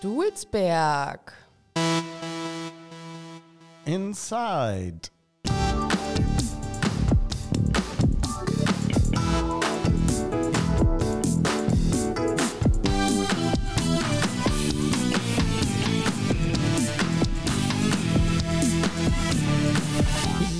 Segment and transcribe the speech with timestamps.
[0.00, 1.34] Dulsberg.
[3.84, 5.10] Inside.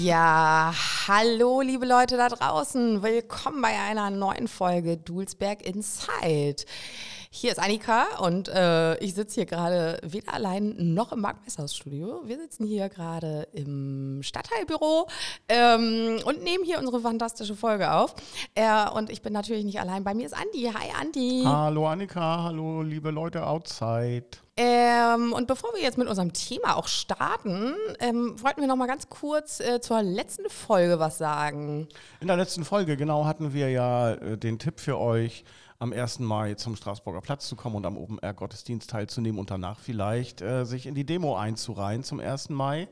[0.03, 0.75] Ja,
[1.09, 3.03] hallo liebe Leute da draußen.
[3.03, 6.65] Willkommen bei einer neuen Folge Dulsberg Inside.
[7.33, 12.23] Hier ist Annika und äh, ich sitze hier gerade weder allein noch im Marktmeisterhausstudio.
[12.25, 15.07] Wir sitzen hier gerade im Stadtteilbüro
[15.49, 18.17] ähm, und nehmen hier unsere fantastische Folge auf.
[18.57, 20.03] Äh, und ich bin natürlich nicht allein.
[20.03, 20.73] Bei mir ist Andi.
[20.75, 21.45] Hi Andi.
[21.47, 24.27] Hallo Annika, hallo liebe Leute outside.
[24.57, 28.89] Ähm, und bevor wir jetzt mit unserem Thema auch starten, ähm, wollten wir noch mal
[28.89, 31.87] ganz kurz äh, zur letzten Folge was sagen.
[32.21, 35.45] In der letzten Folge, genau, hatten wir ja äh, den Tipp für euch,
[35.81, 36.21] am 1.
[36.21, 40.43] Mai zum Straßburger Platz zu kommen und am Open Air Gottesdienst teilzunehmen und danach vielleicht
[40.43, 42.51] äh, sich in die Demo einzureihen zum 1.
[42.51, 42.87] Mai,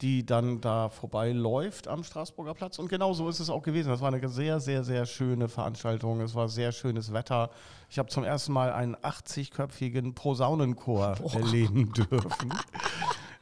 [0.00, 2.78] die dann da vorbeiläuft am Straßburger Platz.
[2.78, 3.88] Und genau so ist es auch gewesen.
[3.88, 6.20] Das war eine sehr, sehr, sehr schöne Veranstaltung.
[6.20, 7.50] Es war sehr schönes Wetter.
[7.90, 11.34] Ich habe zum ersten Mal einen 80-köpfigen Posaunenchor Boah.
[11.34, 12.54] erleben dürfen.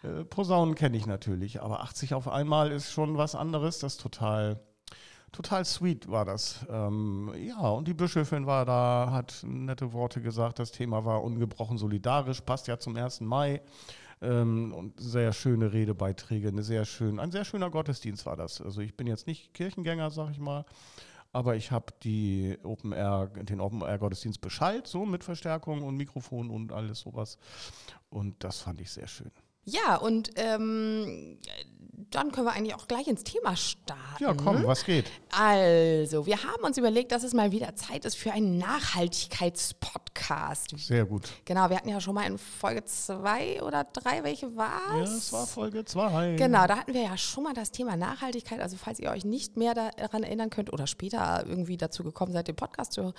[0.03, 3.81] äh, Posaunen kenne ich natürlich, aber 80 auf einmal ist schon was anderes.
[3.81, 4.61] Das ist total
[5.33, 6.65] total sweet war das.
[6.69, 10.59] Ähm, ja, und die Bischöfin war da, hat nette Worte gesagt.
[10.59, 13.23] Das Thema war ungebrochen solidarisch, passt ja zum 1.
[13.23, 13.63] Mai.
[14.21, 18.61] Ähm, und sehr schöne Redebeiträge, eine sehr schön, ein sehr schöner Gottesdienst war das.
[18.61, 20.65] Also ich bin jetzt nicht Kirchengänger, sag ich mal,
[21.33, 25.97] aber ich habe die Open Air, den Open Air Gottesdienst Bescheid, so mit Verstärkung und
[25.97, 27.37] Mikrofon und alles sowas.
[28.11, 29.33] Und das fand ich sehr schön.
[29.65, 31.39] Ja, und ähm,
[32.11, 34.23] dann können wir eigentlich auch gleich ins Thema starten.
[34.23, 35.07] Ja, komm, was geht?
[35.31, 40.77] Also, wir haben uns überlegt, dass es mal wieder Zeit ist für einen Nachhaltigkeitspodcast.
[40.79, 41.29] Sehr gut.
[41.45, 45.11] Genau, wir hatten ja schon mal in Folge zwei oder drei, welche war es?
[45.11, 46.35] Ja, es war Folge zwei.
[46.37, 48.61] Genau, da hatten wir ja schon mal das Thema Nachhaltigkeit.
[48.61, 52.49] Also, falls ihr euch nicht mehr daran erinnern könnt oder später irgendwie dazu gekommen seid,
[52.49, 53.13] den Podcast zu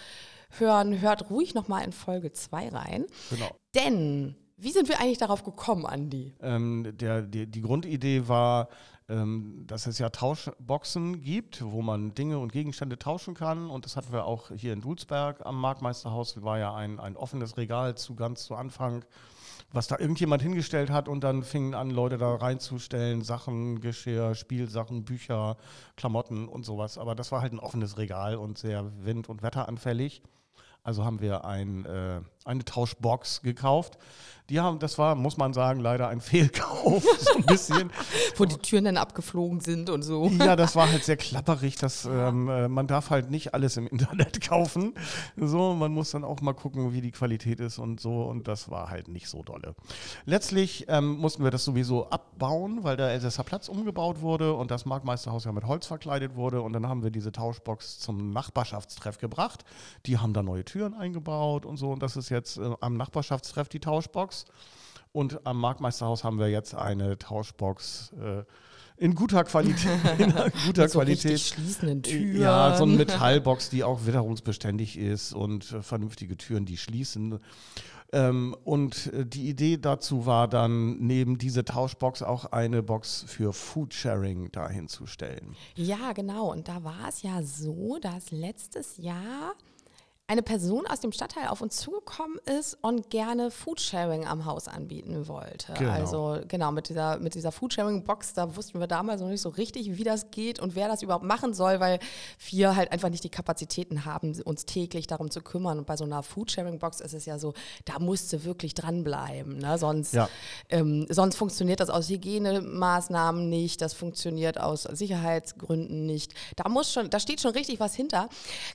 [0.58, 3.06] hören, hört ruhig nochmal in Folge zwei rein.
[3.30, 3.50] Genau.
[3.76, 6.34] Denn wie sind wir eigentlich darauf gekommen, Andi?
[6.42, 8.70] Ähm, der, die, die, Grundidee war,
[9.10, 13.70] ähm, dass es ja Tauschboxen gibt, wo man Dinge und Gegenstände tauschen kann.
[13.70, 16.42] Und das hatten wir auch hier in Dulsberg am Marktmeisterhaus.
[16.44, 19.04] War ja ein, ein offenes Regal zu ganz zu Anfang,
[19.74, 21.10] was da irgendjemand hingestellt hat.
[21.10, 25.58] Und dann fingen an, Leute da reinzustellen, Sachen, Geschirr, Spielsachen, Bücher,
[25.98, 26.98] Klamotten und sowas.
[26.98, 30.24] Aber das war halt ein offenes Regal und sehr wind- und wetteranfällig.
[30.84, 33.98] Also haben wir ein, äh, eine Tauschbox gekauft.
[34.50, 37.92] Die haben, das war, muss man sagen, leider ein Fehlkauf, so ein bisschen.
[38.36, 40.28] Wo die Türen dann abgeflogen sind und so.
[40.28, 41.78] Ja, das war halt sehr klapperig.
[41.78, 44.96] Das, ähm, äh, man darf halt nicht alles im Internet kaufen.
[45.38, 48.24] So, man muss dann auch mal gucken, wie die Qualität ist und so.
[48.24, 49.76] Und das war halt nicht so dolle.
[50.26, 54.86] Letztlich ähm, mussten wir das sowieso abbauen, weil der Elsässer Platz umgebaut wurde und das
[54.86, 56.62] Marktmeisterhaus ja mit Holz verkleidet wurde.
[56.62, 59.64] Und dann haben wir diese Tauschbox zum Nachbarschaftstreff gebracht.
[60.06, 61.92] Die haben da neue Türen eingebaut und so.
[61.92, 64.46] Und das ist jetzt äh, am Nachbarschaftstreff die Tauschbox.
[65.12, 68.44] Und am Marktmeisterhaus haben wir jetzt eine Tauschbox äh,
[68.98, 69.90] in guter Qualität.
[70.20, 70.34] In
[70.66, 71.40] guter so Qualität.
[71.40, 72.42] schließenden Türen.
[72.42, 77.40] Ja, so eine Metallbox, die auch witterungsbeständig ist und äh, vernünftige Türen, die schließen.
[78.14, 83.54] Ähm, und äh, die Idee dazu war dann, neben diese Tauschbox auch eine Box für
[83.54, 85.56] Foodsharing dahin zu stellen.
[85.76, 86.52] Ja, genau.
[86.52, 89.54] Und da war es ja so, dass letztes Jahr
[90.34, 95.28] eine Person aus dem Stadtteil auf uns zugekommen ist und gerne Foodsharing am Haus anbieten
[95.28, 95.74] wollte.
[95.74, 95.92] Genau.
[95.92, 99.96] Also genau, mit dieser, mit dieser Foodsharing-Box, da wussten wir damals noch nicht so richtig,
[99.96, 102.00] wie das geht und wer das überhaupt machen soll, weil
[102.50, 105.78] wir halt einfach nicht die Kapazitäten haben, uns täglich darum zu kümmern.
[105.78, 107.54] Und bei so einer Foodsharing-Box ist es ja so,
[107.86, 109.60] da musst du wirklich dranbleiben.
[109.60, 109.78] Ne?
[109.78, 110.28] Sonst, ja.
[110.70, 116.34] ähm, sonst funktioniert das aus Hygienemaßnahmen nicht, das funktioniert aus Sicherheitsgründen nicht.
[116.56, 118.30] Da muss schon, da steht schon richtig was hinter.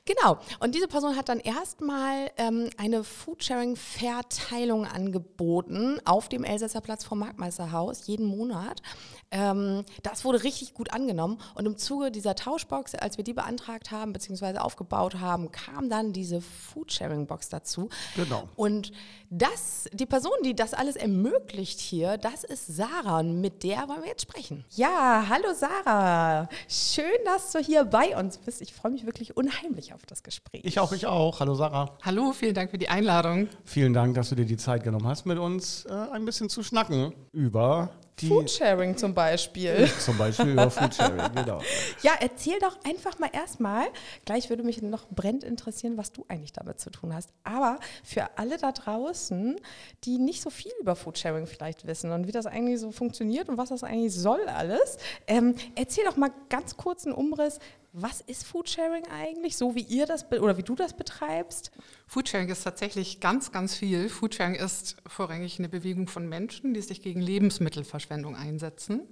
[0.04, 0.38] Genau.
[0.60, 7.20] Und diese Person hat dann erstmal ähm, eine Foodsharing-Verteilung angeboten auf dem Elsässer Platz vom
[7.20, 8.82] Marktmeisterhaus jeden Monat.
[9.31, 13.90] Ähm, das wurde richtig gut angenommen und im Zuge dieser Tauschbox, als wir die beantragt
[13.90, 14.58] haben bzw.
[14.58, 17.88] aufgebaut haben, kam dann diese Foodsharing-Box dazu.
[18.14, 18.46] Genau.
[18.55, 18.93] Und
[19.30, 24.02] das, die Person, die das alles ermöglicht hier, das ist Sarah und mit der wollen
[24.02, 24.64] wir jetzt sprechen.
[24.75, 26.48] Ja, hallo Sarah.
[26.69, 28.62] Schön, dass du hier bei uns bist.
[28.62, 30.62] Ich freue mich wirklich unheimlich auf das Gespräch.
[30.64, 31.40] Ich auch, ich auch.
[31.40, 31.96] Hallo Sarah.
[32.02, 33.48] Hallo, vielen Dank für die Einladung.
[33.64, 36.62] Vielen Dank, dass du dir die Zeit genommen hast, mit uns äh, ein bisschen zu
[36.62, 37.90] schnacken über
[38.26, 39.88] Foodsharing zum Beispiel.
[39.99, 41.61] Zum Beispiel über Foodsharing, genau.
[42.03, 43.87] Ja, erzähl doch einfach mal erstmal.
[44.25, 47.31] Gleich würde mich noch brennend interessieren, was du eigentlich damit zu tun hast.
[47.44, 49.56] Aber für alle da draußen,
[50.05, 53.59] die nicht so viel über Foodsharing vielleicht wissen und wie das eigentlich so funktioniert und
[53.59, 57.59] was das eigentlich soll alles, ähm, erzähl doch mal ganz kurz einen Umriss,
[58.03, 61.71] was ist Foodsharing eigentlich, so wie ihr das oder wie du das betreibst?
[62.06, 64.09] Foodsharing ist tatsächlich ganz, ganz viel.
[64.09, 69.03] Foodsharing ist vorrangig eine Bewegung von Menschen, die sich gegen Lebensmittelverschwendung einsetzen.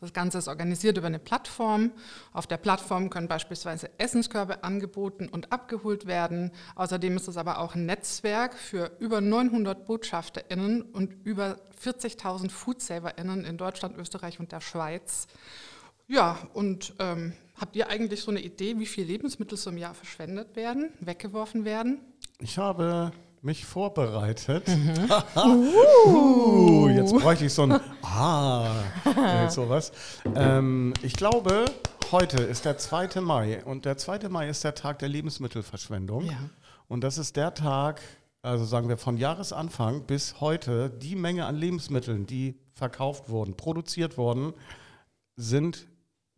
[0.00, 1.92] Das Ganze ist organisiert über eine Plattform.
[2.32, 6.52] Auf der Plattform können beispielsweise Essenskörbe angeboten und abgeholt werden.
[6.76, 13.44] Außerdem ist es aber auch ein Netzwerk für über 900 BotschafterInnen und über 40.000 FoodsaverInnen
[13.44, 15.26] in Deutschland, Österreich und der Schweiz.
[16.08, 19.94] Ja, und ähm, habt ihr eigentlich so eine Idee, wie viel Lebensmittel so im Jahr
[19.94, 21.98] verschwendet werden, weggeworfen werden?
[22.38, 23.12] Ich habe
[23.42, 24.68] mich vorbereitet.
[24.68, 25.10] Mhm.
[25.36, 29.92] uh, jetzt bräuchte ich so ein Ah, sowas.
[30.34, 31.64] Ähm, ich glaube,
[32.12, 33.20] heute ist der 2.
[33.20, 34.28] Mai und der 2.
[34.28, 36.26] Mai ist der Tag der Lebensmittelverschwendung.
[36.26, 36.38] Ja.
[36.88, 38.00] Und das ist der Tag,
[38.42, 44.18] also sagen wir von Jahresanfang bis heute, die Menge an Lebensmitteln, die verkauft wurden, produziert
[44.18, 44.52] wurden,
[45.36, 45.86] sind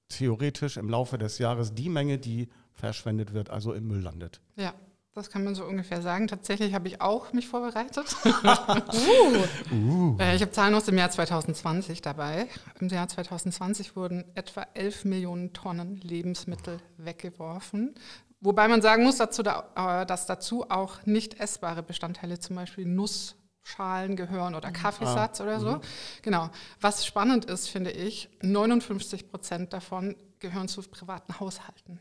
[0.09, 4.41] theoretisch im Laufe des Jahres die Menge, die verschwendet wird, also im Müll landet.
[4.57, 4.75] Ja,
[5.15, 6.29] das kann man so ungefähr sagen.
[6.29, 8.07] Tatsächlich habe ich auch mich vorbereitet.
[8.25, 9.75] uh.
[9.75, 10.17] uh.
[10.35, 12.47] Ich habe Zahlen aus dem Jahr 2020 dabei.
[12.81, 17.95] Im Jahr 2020 wurden etwa 11 Millionen Tonnen Lebensmittel weggeworfen.
[18.41, 23.35] Wobei man sagen muss, dazu, äh, dass dazu auch nicht essbare Bestandteile, zum Beispiel Nuss,
[23.69, 24.75] Schalen gehören oder mhm.
[24.75, 25.73] Kaffeesatz ah, oder so.
[25.73, 25.81] Mhm.
[26.23, 26.51] Genau.
[26.81, 31.99] Was spannend ist, finde ich, 59 Prozent davon gehören zu privaten Haushalten.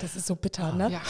[0.00, 0.90] Das ist so bitter, ne?
[0.90, 1.02] Ja.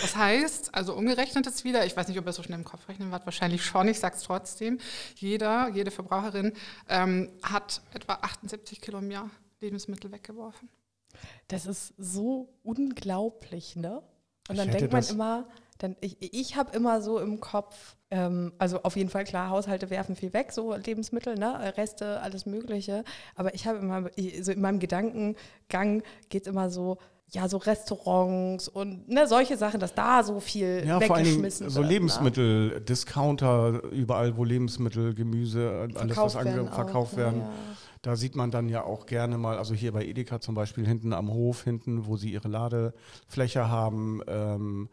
[0.00, 2.88] Das heißt, also umgerechnet ist wieder, ich weiß nicht, ob ihr so schnell im Kopf
[2.88, 4.78] rechnen wart, wahrscheinlich schon, ich sage es trotzdem,
[5.16, 6.54] jeder, jede Verbraucherin
[6.88, 9.28] ähm, hat etwa 78 Kilo im Jahr
[9.60, 10.70] Lebensmittel weggeworfen.
[11.48, 14.02] Das ist so unglaublich, ne?
[14.48, 15.46] Und dann denkt man immer,
[15.82, 19.90] dann, ich, ich habe immer so im Kopf, ähm, also auf jeden Fall klar, Haushalte
[19.90, 21.76] werfen viel weg, so Lebensmittel, ne?
[21.76, 23.04] Reste, alles Mögliche.
[23.34, 26.98] Aber ich habe immer, so in meinem Gedankengang geht es immer so,
[27.30, 31.86] ja, so Restaurants und ne, solche Sachen, dass da so viel ja, weggeschmissen vor allem
[31.86, 32.80] so Lebensmittel, ne?
[32.80, 37.40] Discounter, überall, wo Lebensmittel, Gemüse, alles, was werden verkauft werden.
[37.40, 37.50] Ja.
[38.02, 41.12] Da sieht man dann ja auch gerne mal, also hier bei Edeka zum Beispiel hinten
[41.12, 44.88] am Hof, hinten, wo sie ihre Ladefläche haben, ähm,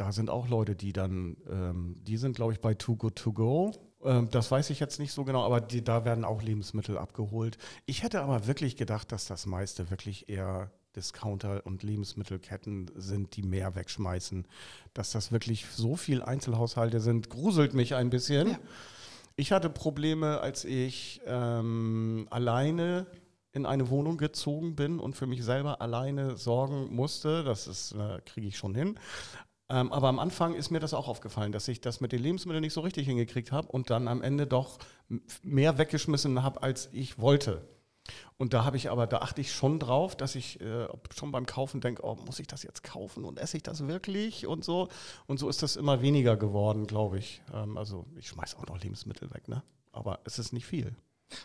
[0.00, 3.34] da sind auch Leute, die dann, ähm, die sind, glaube ich, bei Too Good To
[3.34, 3.72] Go.
[4.02, 7.58] Ähm, das weiß ich jetzt nicht so genau, aber die, da werden auch Lebensmittel abgeholt.
[7.84, 13.42] Ich hätte aber wirklich gedacht, dass das meiste wirklich eher Discounter und Lebensmittelketten sind, die
[13.42, 14.48] mehr wegschmeißen.
[14.94, 18.48] Dass das wirklich so viel Einzelhaushalte sind, gruselt mich ein bisschen.
[18.48, 18.58] Ja.
[19.36, 23.06] Ich hatte Probleme, als ich ähm, alleine
[23.52, 27.44] in eine Wohnung gezogen bin und für mich selber alleine sorgen musste.
[27.44, 28.98] Das äh, kriege ich schon hin.
[29.70, 32.62] Ähm, aber am Anfang ist mir das auch aufgefallen, dass ich das mit den Lebensmitteln
[32.62, 34.78] nicht so richtig hingekriegt habe und dann am Ende doch
[35.42, 37.62] mehr weggeschmissen habe, als ich wollte.
[38.36, 41.46] Und da habe ich aber, da achte ich schon drauf, dass ich äh, schon beim
[41.46, 44.88] Kaufen denke, oh, muss ich das jetzt kaufen und esse ich das wirklich und so.
[45.26, 47.40] Und so ist das immer weniger geworden, glaube ich.
[47.54, 49.62] Ähm, also ich schmeiße auch noch Lebensmittel weg, ne?
[49.92, 50.96] Aber es ist nicht viel.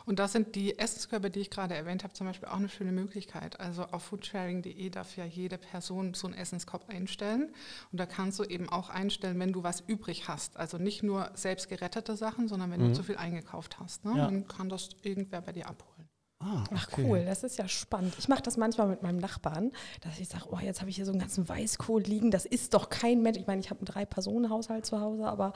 [0.06, 2.92] Und das sind die Essenskörbe, die ich gerade erwähnt habe, zum Beispiel auch eine schöne
[2.92, 3.60] Möglichkeit.
[3.60, 7.54] Also auf foodsharing.de darf ja jede Person so einen Essenskorb einstellen.
[7.92, 10.58] Und da kannst du eben auch einstellen, wenn du was übrig hast.
[10.58, 12.90] Also nicht nur selbst gerettete Sachen, sondern wenn mhm.
[12.90, 14.06] du zu viel eingekauft hast.
[14.06, 14.18] Ne?
[14.18, 14.26] Ja.
[14.26, 16.10] Dann kann das irgendwer bei dir abholen.
[16.40, 16.76] Ah, okay.
[16.76, 18.16] Ach cool, das ist ja spannend.
[18.20, 19.72] Ich mache das manchmal mit meinem Nachbarn,
[20.02, 22.30] dass ich sage, oh, jetzt habe ich hier so einen ganzen Weißkohl liegen.
[22.30, 23.40] Das ist doch kein Mensch.
[23.40, 25.54] Ich meine, ich habe einen Drei-Personen-Haushalt zu Hause, aber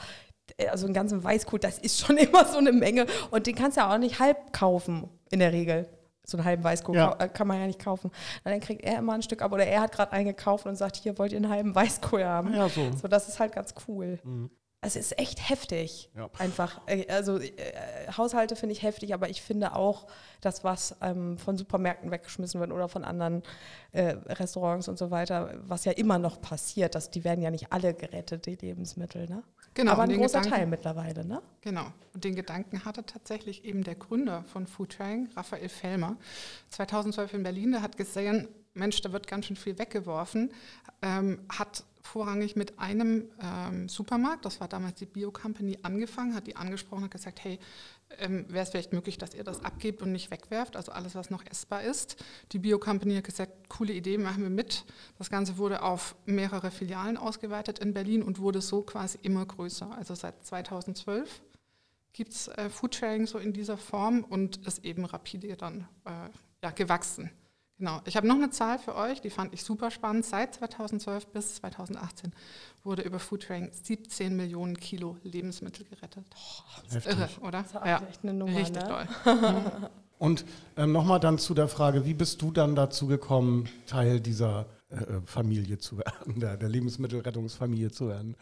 [0.69, 3.05] also einen ganzen Weißkohl, das ist schon immer so eine Menge.
[3.31, 5.87] Und den kannst du ja auch nicht halb kaufen, in der Regel.
[6.25, 7.15] So einen halben Weißkohl ja.
[7.19, 8.11] Äh, kann man ja nicht kaufen.
[8.43, 11.17] Dann kriegt er immer ein Stück ab oder er hat gerade eingekauft und sagt, hier
[11.17, 12.53] wollt ihr einen halben Weißkohl haben.
[12.53, 12.91] Ja, so.
[13.01, 14.19] So, das ist halt ganz cool.
[14.23, 14.51] Mhm.
[14.81, 16.09] Es ist echt heftig.
[16.15, 16.29] Ja.
[16.37, 16.79] Einfach.
[16.87, 17.51] Äh, also äh,
[18.15, 20.07] Haushalte finde ich heftig, aber ich finde auch,
[20.39, 23.43] das, was ähm, von Supermärkten weggeschmissen wird oder von anderen
[23.91, 27.73] äh, Restaurants und so weiter, was ja immer noch passiert, dass die werden ja nicht
[27.73, 29.43] alle gerettet, die Lebensmittel, ne?
[29.79, 31.41] Genau, aber ein großer Gedanken, Teil mittlerweile, ne?
[31.61, 31.85] Genau.
[32.13, 36.17] Und den Gedanken hatte tatsächlich eben der Gründer von Foodsharing, Raphael Fellmer,
[36.69, 40.51] 2012 in Berlin, der hat gesehen, Mensch, da wird ganz schön viel weggeworfen,
[41.01, 46.47] ähm, hat vorrangig mit einem ähm, Supermarkt, das war damals die Bio Company, angefangen, hat
[46.47, 47.59] die angesprochen und gesagt, hey,
[48.17, 51.29] ähm, wäre es vielleicht möglich, dass ihr das abgebt und nicht wegwerft, also alles, was
[51.29, 52.17] noch essbar ist.
[52.51, 54.85] Die Bio Company hat gesagt, coole Idee, machen wir mit.
[55.17, 59.95] Das Ganze wurde auf mehrere Filialen ausgeweitet in Berlin und wurde so quasi immer größer.
[59.97, 61.41] Also seit 2012
[62.13, 66.29] gibt es äh, Foodsharing so in dieser Form und ist eben rapide dann äh,
[66.63, 67.31] ja, gewachsen.
[67.79, 68.01] Genau.
[68.05, 70.25] Ich habe noch eine Zahl für euch, die fand ich super spannend.
[70.25, 72.33] Seit 2012 bis 2018
[72.83, 76.25] wurde über Foodsharing 17 Millionen Kilo Lebensmittel gerettet.
[76.35, 77.63] Oh, das ist irre, oder?
[77.63, 78.57] Das ist ja, echt eine Nummer.
[78.57, 79.07] Richtig ne?
[79.23, 79.89] toll.
[80.19, 80.43] Und
[80.75, 84.95] ähm, nochmal dann zu der Frage, wie bist du dann dazu gekommen, Teil dieser äh,
[84.95, 88.35] äh Familie zu werden, der, der Lebensmittelrettungsfamilie zu werden?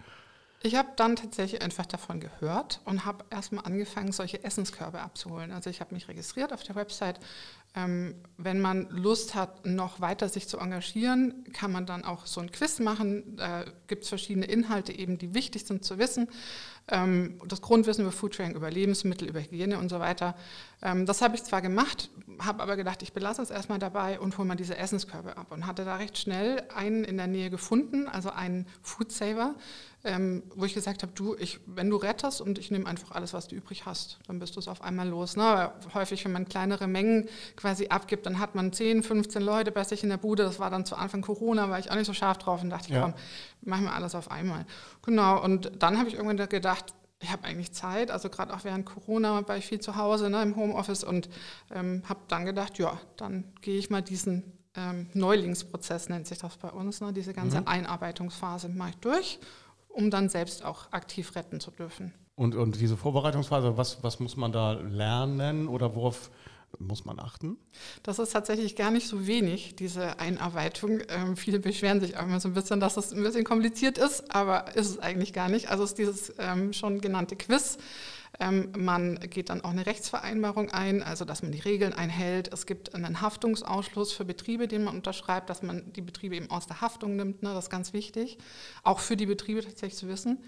[0.63, 5.51] Ich habe dann tatsächlich einfach davon gehört und habe erstmal angefangen, solche Essenskörbe abzuholen.
[5.51, 7.19] Also ich habe mich registriert auf der Website.
[7.77, 12.41] Ähm, wenn man Lust hat, noch weiter sich zu engagieren, kann man dann auch so
[12.41, 13.35] ein Quiz machen.
[13.35, 16.27] Da gibt es verschiedene Inhalte eben, die wichtig sind zu wissen.
[16.87, 20.35] Ähm, das Grundwissen über Foodsharing, über Lebensmittel, über Hygiene und so weiter.
[20.81, 24.37] Ähm, das habe ich zwar gemacht, habe aber gedacht, ich belasse es erstmal dabei und
[24.39, 28.07] hole mal diese Essenskörbe ab und hatte da recht schnell einen in der Nähe gefunden,
[28.07, 29.53] also einen Foodsaver,
[30.07, 33.33] ähm, wo ich gesagt habe, du, ich, wenn du rettest und ich nehme einfach alles,
[33.33, 35.35] was du übrig hast, dann bist du es auf einmal los.
[35.35, 35.71] Ne?
[35.93, 40.03] Häufig, wenn man kleinere Mengen quasi abgibt, dann hat man 10, 15 Leute bei sich
[40.03, 40.43] in der Bude.
[40.43, 42.93] Das war dann zu Anfang Corona, war ich auch nicht so scharf drauf und dachte,
[42.93, 43.01] ja.
[43.01, 43.13] komm,
[43.61, 44.65] machen wir alles auf einmal.
[45.03, 48.85] Genau, und dann habe ich irgendwann gedacht, ich habe eigentlich Zeit, also gerade auch während
[48.85, 51.29] Corona war ich viel zu Hause ne, im Homeoffice und
[51.71, 54.43] ähm, habe dann gedacht, ja, dann gehe ich mal diesen
[54.75, 57.67] ähm, Neulingsprozess, nennt sich das bei uns, ne, diese ganze mhm.
[57.67, 59.39] Einarbeitungsphase mache ich durch
[59.97, 62.13] um dann selbst auch aktiv retten zu dürfen.
[62.35, 66.29] Und, und diese Vorbereitungsphase, was, was muss man da lernen oder worauf
[66.77, 67.57] muss man achten?
[68.03, 70.99] Das ist tatsächlich gar nicht so wenig, diese Einarbeitung.
[71.09, 74.29] Ähm, viele beschweren sich auch immer so ein bisschen, dass es ein bisschen kompliziert ist,
[74.29, 75.69] aber ist es eigentlich gar nicht.
[75.69, 77.79] Also es ist dieses ähm, schon genannte Quiz.
[78.39, 82.51] Ähm, man geht dann auch eine Rechtsvereinbarung ein, also dass man die Regeln einhält.
[82.53, 86.67] Es gibt einen Haftungsausschluss für Betriebe, den man unterschreibt, dass man die Betriebe eben aus
[86.67, 87.43] der Haftung nimmt.
[87.43, 87.53] Ne?
[87.53, 88.37] Das ist ganz wichtig,
[88.83, 90.39] auch für die Betriebe tatsächlich zu wissen.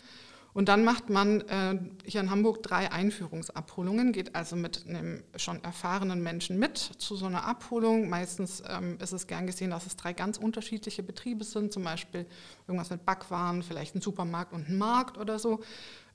[0.51, 5.63] Und dann macht man äh, hier in Hamburg drei Einführungsabholungen, geht also mit einem schon
[5.63, 8.09] erfahrenen Menschen mit zu so einer Abholung.
[8.09, 12.25] Meistens ähm, ist es gern gesehen, dass es drei ganz unterschiedliche Betriebe sind, zum Beispiel
[12.67, 15.61] irgendwas mit Backwaren, vielleicht ein Supermarkt und ein Markt oder so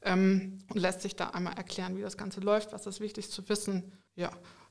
[0.04, 3.48] ähm, und lässt sich da einmal erklären, wie das Ganze läuft, was ist wichtig zu
[3.48, 3.92] wissen.
[4.14, 4.30] Ja.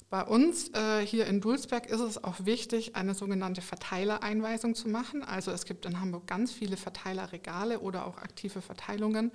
[0.09, 5.23] Bei uns äh, hier in Dulsberg ist es auch wichtig, eine sogenannte Verteilereinweisung zu machen.
[5.23, 9.31] Also es gibt in Hamburg ganz viele Verteilerregale oder auch aktive Verteilungen.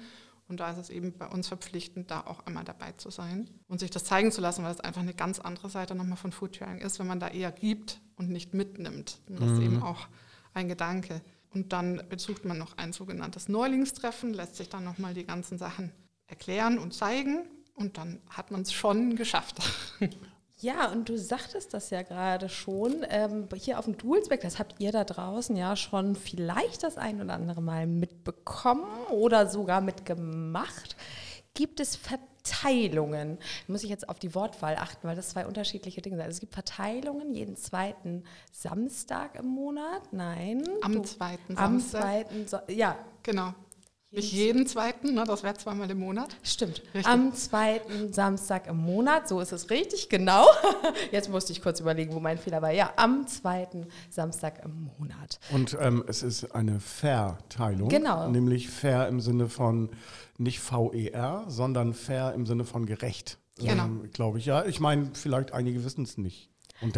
[0.49, 3.81] Und da ist es eben bei uns verpflichtend, da auch einmal dabei zu sein und
[3.81, 6.79] sich das zeigen zu lassen, weil es einfach eine ganz andere Seite nochmal von Foodsharing
[6.79, 9.21] ist, wenn man da eher gibt und nicht mitnimmt.
[9.29, 9.57] Und das mhm.
[9.57, 10.09] ist eben auch
[10.55, 11.21] ein Gedanke.
[11.53, 15.93] Und dann besucht man noch ein sogenanntes Neulingstreffen, lässt sich dann nochmal die ganzen Sachen
[16.27, 19.57] erklären und zeigen und dann hat man es schon geschafft.
[20.61, 24.75] Ja, und du sagtest das ja gerade schon, ähm, hier auf dem Dulsbeck, das habt
[24.81, 30.97] ihr da draußen ja schon vielleicht das ein oder andere Mal mitbekommen oder sogar mitgemacht.
[31.55, 31.95] Gibt es
[32.49, 33.39] Verteilungen?
[33.67, 36.25] Da muss ich jetzt auf die Wortwahl achten, weil das zwei unterschiedliche Dinge sind.
[36.25, 40.13] Also es gibt Verteilungen jeden zweiten Samstag im Monat.
[40.13, 40.63] Nein.
[40.83, 42.03] Am du, zweiten Samstag.
[42.03, 42.97] Am zweiten, so ja.
[43.23, 43.55] Genau.
[44.11, 45.25] Nicht jeden zweiten, ne?
[45.27, 46.35] das wäre zweimal im Monat.
[46.43, 46.83] Stimmt.
[46.95, 47.07] Richtig.
[47.07, 50.47] Am zweiten Samstag im Monat, so ist es richtig, genau.
[51.13, 52.73] Jetzt musste ich kurz überlegen, wo mein Fehler war.
[52.73, 55.39] Ja, am zweiten Samstag im Monat.
[55.53, 57.91] Und ähm, es ist eine Verteilung.
[57.91, 58.31] Genau.
[58.31, 59.91] Nämlich fair im Sinne von
[60.39, 63.37] nicht VER, sondern fair im Sinne von gerecht.
[63.59, 63.85] Genau.
[63.85, 64.65] Ähm, Glaube ich, ja.
[64.65, 66.49] Ich meine, vielleicht einige wissen es nicht.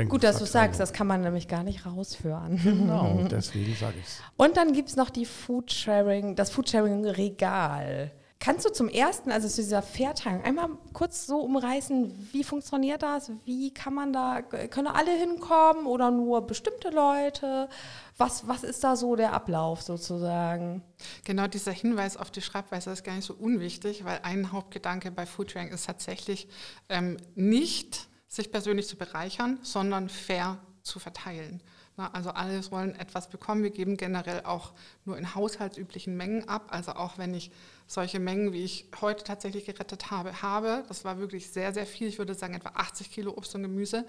[0.08, 2.60] Gut, dass du sagst, das kann man nämlich gar nicht raushören.
[2.62, 4.20] Genau, deswegen sage ich es.
[4.36, 8.12] Und dann gibt es noch die Foodsharing, das Foodsharing-Regal.
[8.42, 13.30] Kannst du zum ersten, also zu dieser Fairteilung, einmal kurz so umreißen, wie funktioniert das?
[13.44, 17.68] Wie kann man da, können alle hinkommen oder nur bestimmte Leute?
[18.16, 20.82] Was, was ist da so der Ablauf sozusagen?
[21.24, 25.26] Genau, dieser Hinweis auf die Schreibweise ist gar nicht so unwichtig, weil ein Hauptgedanke bei
[25.26, 26.48] Foodsharing ist tatsächlich
[26.88, 31.60] ähm, nicht sich persönlich zu bereichern, sondern fair zu verteilen.
[31.96, 33.62] Also alle sollen etwas bekommen.
[33.62, 34.72] Wir geben generell auch
[35.04, 36.68] nur in haushaltsüblichen Mengen ab.
[36.70, 37.50] Also auch wenn ich
[37.86, 42.08] solche Mengen, wie ich heute tatsächlich gerettet habe, habe, das war wirklich sehr, sehr viel.
[42.08, 44.06] Ich würde sagen etwa 80 Kilo Obst und Gemüse.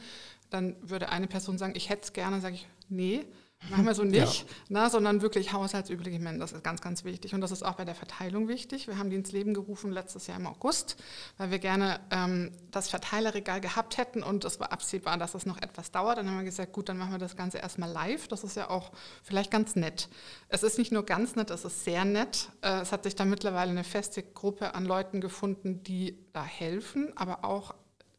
[0.49, 3.25] Dann würde eine Person sagen, ich hätte es gerne, sage ich, nee,
[3.69, 4.55] Machen wir so nicht, ja.
[4.69, 6.39] na, sondern wirklich haushaltsübliche Mengen.
[6.39, 7.35] Das ist ganz, ganz wichtig.
[7.35, 8.87] Und das ist auch bei der Verteilung wichtig.
[8.87, 10.97] Wir haben die ins Leben gerufen letztes Jahr im August,
[11.37, 15.61] weil wir gerne ähm, das Verteilerregal gehabt hätten und es war absehbar, dass es noch
[15.61, 16.17] etwas dauert.
[16.17, 18.27] Dann haben wir gesagt, gut, dann machen wir das Ganze erstmal live.
[18.27, 18.91] Das ist ja auch
[19.21, 20.09] vielleicht ganz nett.
[20.49, 22.49] Es ist nicht nur ganz nett, es ist sehr nett.
[22.61, 27.15] Äh, es hat sich da mittlerweile eine feste Gruppe an Leuten gefunden, die da helfen,
[27.15, 27.75] aber auch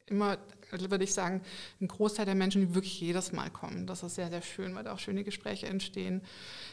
[0.07, 0.39] immer
[0.73, 1.43] würde ich sagen,
[1.81, 3.87] ein Großteil der Menschen, die wirklich jedes Mal kommen.
[3.87, 6.23] Das ist sehr, sehr schön, weil da auch schöne Gespräche entstehen.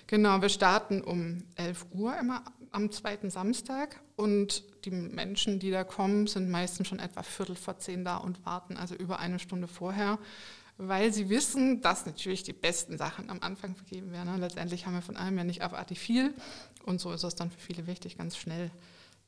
[0.08, 5.84] Genau, wir starten um 11 Uhr immer am zweiten Samstag und die Menschen, die da
[5.84, 9.68] kommen, sind meistens schon etwa Viertel vor zehn da und warten, also über eine Stunde
[9.68, 10.20] vorher
[10.82, 14.40] weil sie wissen, dass natürlich die besten Sachen am Anfang vergeben werden.
[14.40, 16.34] Letztendlich haben wir von allem ja nicht abartig viel
[16.86, 18.72] und so ist es dann für viele wichtig, ganz schnell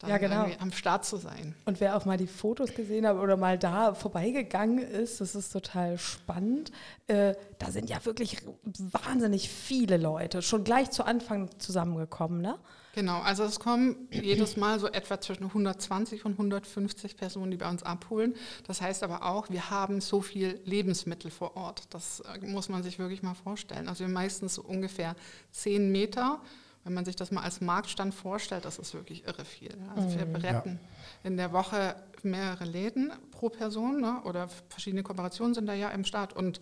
[0.08, 0.48] ja, genau.
[0.60, 1.56] am Start zu sein.
[1.66, 5.52] Und wer auch mal die Fotos gesehen hat oder mal da vorbeigegangen ist, das ist
[5.52, 6.72] total spannend.
[7.08, 12.58] Äh, da sind ja wirklich wahnsinnig viele Leute schon gleich zu Anfang zusammengekommen, ne?
[12.94, 17.70] Genau, also es kommen jedes Mal so etwa zwischen 120 und 150 Personen, die bei
[17.70, 18.36] uns abholen.
[18.68, 21.84] Das heißt aber auch, wir haben so viel Lebensmittel vor Ort.
[21.92, 23.88] Das äh, muss man sich wirklich mal vorstellen.
[23.88, 25.16] Also wir haben meistens so ungefähr
[25.52, 26.42] 10 Meter
[26.84, 29.78] wenn man sich das mal als Marktstand vorstellt, das ist wirklich irre viel.
[29.96, 30.34] Also wir mhm.
[30.34, 31.30] beretten ja.
[31.30, 34.22] in der Woche mehrere Läden pro Person ne?
[34.24, 36.60] oder verschiedene Kooperationen sind da ja im Start und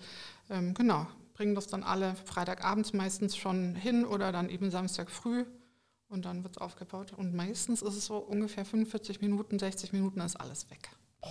[0.50, 5.46] ähm, genau, bringen das dann alle Freitagabends meistens schon hin oder dann eben Samstag früh
[6.10, 7.14] und dann wird es aufgebaut.
[7.14, 10.90] Und meistens ist es so ungefähr 45 Minuten, 60 Minuten ist alles weg.
[11.22, 11.30] Boah.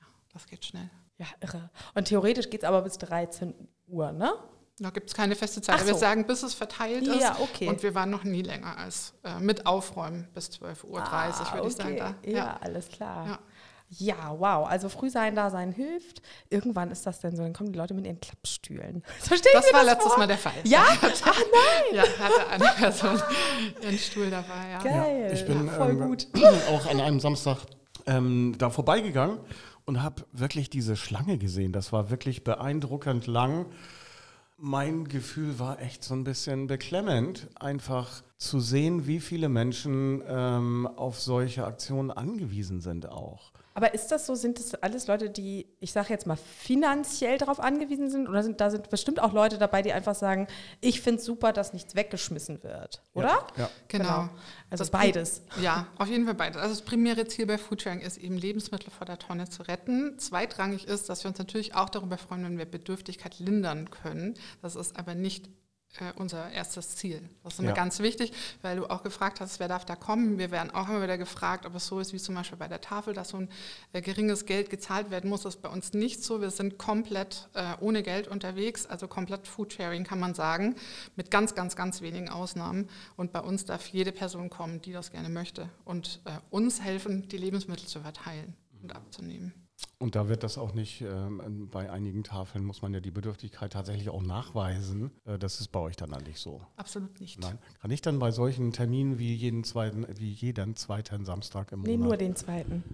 [0.00, 0.88] Ja, das geht schnell.
[1.18, 1.70] Ja, irre.
[1.94, 3.54] Und theoretisch geht es aber bis 13
[3.86, 4.32] Uhr, ne?
[4.78, 5.80] Da gibt es keine feste Zeit.
[5.80, 5.86] So.
[5.86, 7.20] Wir sagen, bis es verteilt ist.
[7.20, 7.68] Ja, okay.
[7.68, 11.60] Und wir waren noch nie länger als äh, mit Aufräumen bis 12.30 Uhr, ah, würde
[11.60, 11.68] okay.
[11.68, 11.96] ich sagen.
[11.96, 12.14] Da.
[12.24, 13.26] Ja, ja, alles klar.
[13.26, 13.38] Ja.
[13.90, 14.66] Ja, wow.
[14.66, 16.22] Also früh sein, da sein hilft.
[16.50, 19.04] Irgendwann ist das denn so, dann kommen die Leute mit ihren Klappstühlen.
[19.20, 20.18] Verstehen das war das letztes vor?
[20.18, 20.52] Mal der Fall.
[20.64, 20.84] Ja?
[20.88, 21.94] Ach nein!
[21.94, 23.22] Ja, hatte eine Person
[23.82, 24.70] ihren Stuhl dabei.
[24.72, 24.82] Ja.
[24.82, 25.26] Geil.
[25.28, 26.26] Ja, ich bin ja, voll ähm, gut.
[26.70, 27.58] auch an einem Samstag
[28.06, 29.38] ähm, da vorbeigegangen
[29.84, 31.72] und habe wirklich diese Schlange gesehen.
[31.72, 33.66] Das war wirklich beeindruckend lang.
[34.66, 40.86] Mein Gefühl war echt so ein bisschen beklemmend, einfach zu sehen, wie viele Menschen ähm,
[40.86, 43.52] auf solche Aktionen angewiesen sind auch.
[43.76, 47.58] Aber ist das so, sind das alles Leute, die, ich sage jetzt mal, finanziell darauf
[47.58, 48.28] angewiesen sind?
[48.28, 50.46] Oder sind da sind bestimmt auch Leute dabei, die einfach sagen,
[50.80, 53.26] ich finde es super, dass nichts weggeschmissen wird, oder?
[53.26, 53.70] Ja, ja.
[53.88, 54.04] Genau.
[54.04, 54.28] genau.
[54.70, 55.42] Also das beides.
[55.60, 56.56] Ja, auf jeden Fall beides.
[56.56, 60.20] Also das primäre Ziel bei Foodsharing ist eben, Lebensmittel vor der Tonne zu retten.
[60.20, 64.34] Zweitrangig ist, dass wir uns natürlich auch darüber freuen, wenn wir Bedürftigkeit lindern können.
[64.62, 65.48] Das ist aber nicht
[66.00, 67.22] äh, unser erstes Ziel.
[67.42, 67.74] Das ist mir ja.
[67.74, 68.32] ganz wichtig,
[68.62, 70.38] weil du auch gefragt hast, wer darf da kommen.
[70.38, 72.80] Wir werden auch immer wieder gefragt, ob es so ist wie zum Beispiel bei der
[72.80, 73.48] Tafel, dass so ein
[73.92, 75.42] äh, geringes Geld gezahlt werden muss.
[75.42, 76.40] Das ist bei uns nicht so.
[76.40, 80.76] Wir sind komplett äh, ohne Geld unterwegs, also komplett Foodsharing kann man sagen,
[81.16, 82.88] mit ganz, ganz, ganz wenigen Ausnahmen.
[83.16, 87.28] Und bei uns darf jede Person kommen, die das gerne möchte und äh, uns helfen,
[87.28, 89.63] die Lebensmittel zu verteilen und abzunehmen.
[89.98, 93.72] Und da wird das auch nicht, ähm, bei einigen Tafeln muss man ja die Bedürftigkeit
[93.72, 95.10] tatsächlich auch nachweisen.
[95.24, 96.60] Äh, das ist bei euch dann eigentlich so.
[96.76, 97.40] Absolut nicht.
[97.40, 97.58] Nein.
[97.80, 101.96] Kann ich dann bei solchen Terminen wie jeden zweiten, wie jeden zweiten Samstag im nee,
[101.96, 102.00] Monat?
[102.00, 102.84] Nee, nur den zweiten.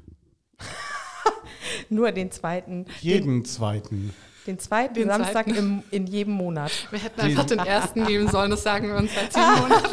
[1.89, 2.87] nur den zweiten.
[3.01, 4.15] Jeden den, zweiten.
[4.47, 5.59] Den zweiten den Samstag zweiten.
[5.59, 6.73] Im, in jedem Monat.
[6.91, 9.89] Wir hätten einfach den, ersten nehmen sollen, das sagen wir uns seit zehn Monaten.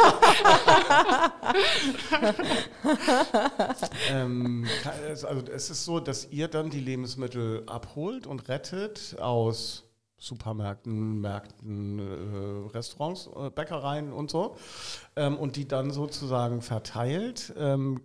[4.10, 4.68] ähm,
[5.06, 9.84] also es ist so, dass ihr dann die Lebensmittel abholt und rettet aus
[10.20, 14.58] Supermärkten, Märkten, äh, Restaurants, äh, Bäckereien und so
[15.16, 17.54] ähm, und die dann sozusagen verteilt.
[17.58, 18.02] Ähm,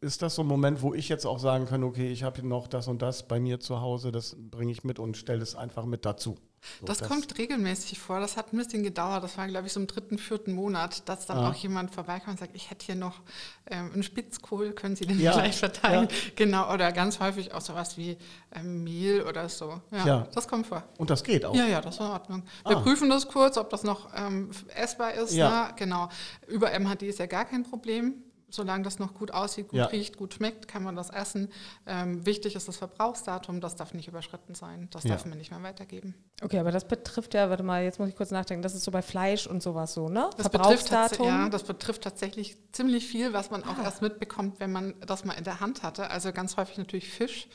[0.00, 2.68] ist das so ein Moment, wo ich jetzt auch sagen kann, okay, ich habe noch
[2.68, 5.84] das und das bei mir zu Hause, das bringe ich mit und stelle es einfach
[5.84, 6.38] mit dazu?
[6.80, 8.20] So, das, das, kommt regelmäßig vor.
[8.20, 9.24] Das hat ein bisschen gedauert.
[9.24, 11.50] Das war, glaube ich, so im dritten, vierten Monat, dass dann ah.
[11.50, 13.22] auch jemand vorbeikommt und sagt, ich hätte hier noch
[13.70, 15.32] ähm, einen Spitzkohl, können Sie den ja.
[15.32, 16.08] gleich verteilen?
[16.10, 16.16] Ja.
[16.36, 18.18] Genau, oder ganz häufig auch sowas wie
[18.54, 19.80] ähm, Mehl oder so.
[19.90, 20.84] Ja, ja, das kommt vor.
[20.98, 21.54] Und das geht auch?
[21.54, 22.42] Ja, ja, das ist in Ordnung.
[22.66, 22.80] Wir ah.
[22.80, 25.32] prüfen das kurz, ob das noch ähm, essbar ist.
[25.32, 25.68] Ja.
[25.68, 25.74] Ne?
[25.76, 26.10] Genau.
[26.46, 29.86] Über MHD ist ja gar kein Problem solange das noch gut aussieht, gut ja.
[29.86, 31.48] riecht, gut schmeckt, kann man das essen.
[31.86, 34.88] Ähm, wichtig ist das Verbrauchsdatum, das darf nicht überschritten sein.
[34.90, 35.10] Das ja.
[35.10, 36.14] darf man nicht mehr weitergeben.
[36.42, 38.90] Okay, aber das betrifft ja, warte mal, jetzt muss ich kurz nachdenken, das ist so
[38.90, 40.30] bei Fleisch und sowas so, ne?
[40.36, 41.26] Das Verbrauchsdatum.
[41.26, 43.84] ja, das betrifft tatsächlich ziemlich viel, was man auch ah.
[43.84, 46.10] erst mitbekommt, wenn man das mal in der Hand hatte.
[46.10, 47.48] Also ganz häufig natürlich Fisch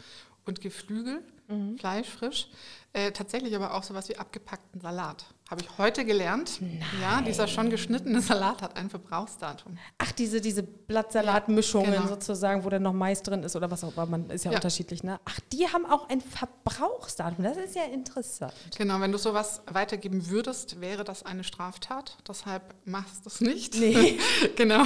[0.46, 1.78] und Geflügel, mhm.
[1.78, 2.50] Fleisch frisch.
[2.96, 5.26] Äh, tatsächlich aber auch sowas wie abgepackten Salat.
[5.52, 6.62] Habe ich heute gelernt.
[6.62, 6.82] Nein.
[7.02, 9.78] Ja, dieser schon geschnittene Salat hat ein Verbrauchsdatum.
[9.98, 12.10] Ach, diese, diese Blattsalatmischungen Ja, genau.
[12.14, 14.58] sozusagen, wo dann noch Mais drin ist oder was auch immer, man ist ja, Ja.
[14.60, 15.20] unterschiedlich, ne?
[15.26, 17.44] Ach, die haben auch ein Verbrauchsdatum.
[17.44, 18.54] Das ist ja interessant.
[18.78, 22.18] Genau, wenn du sowas weitergeben würdest, wäre das eine Straftat.
[22.26, 23.76] Deshalb machst du es nicht.
[23.76, 24.18] Nee.
[24.56, 24.86] genau.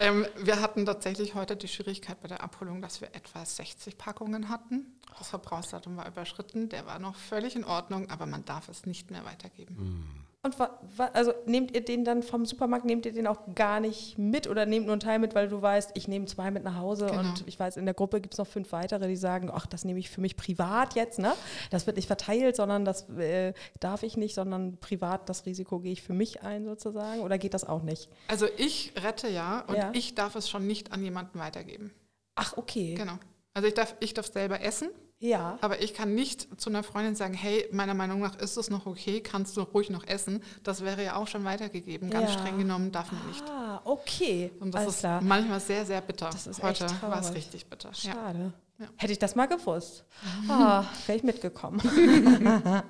[0.00, 4.48] Ähm, wir hatten tatsächlich heute die Schwierigkeit bei der Abholung, dass wir etwa 60 Packungen
[4.48, 4.86] hatten.
[5.18, 6.68] Das Verbrauchsdatum war überschritten.
[6.68, 10.26] Der war noch völlig in Ordnung, aber man darf es nicht mehr weitergeben.
[10.42, 13.78] Und wa, wa, also nehmt ihr den dann vom Supermarkt, nehmt ihr den auch gar
[13.78, 16.64] nicht mit oder nehmt nur einen Teil mit, weil du weißt, ich nehme zwei mit
[16.64, 17.20] nach Hause Genau.
[17.20, 19.84] und ich weiß, in der Gruppe gibt es noch fünf weitere, die sagen, ach, das
[19.84, 21.34] nehme ich für mich privat jetzt, ne?
[21.68, 25.92] Das wird nicht verteilt, sondern das äh, darf ich nicht, sondern privat das Risiko gehe
[25.92, 28.08] ich für mich ein sozusagen oder geht das auch nicht?
[28.28, 29.90] Also ich rette ja und Ja.
[29.92, 31.92] ich darf es schon nicht an jemanden weitergeben.
[32.34, 32.94] Ach, okay.
[32.94, 33.18] Genau.
[33.54, 35.58] Also ich darf, ich darf selber essen, Ja.
[35.60, 38.86] aber ich kann nicht zu einer Freundin sagen, hey, meiner Meinung nach ist es noch
[38.86, 40.42] okay, kannst du ruhig noch essen.
[40.62, 42.10] Das wäre ja auch schon weitergegeben.
[42.10, 42.38] Ganz Ja.
[42.38, 43.42] streng genommen darf man nicht.
[43.50, 44.52] Ah, okay.
[44.60, 45.20] Und das Alles ist klar.
[45.20, 46.30] manchmal sehr, sehr bitter.
[46.30, 47.92] Das ist Heute war es richtig bitter.
[47.92, 48.52] Schade.
[48.78, 48.86] Ja.
[48.96, 50.04] Hätte ich das mal gewusst.
[50.48, 51.80] Ah, wäre ich mitgekommen.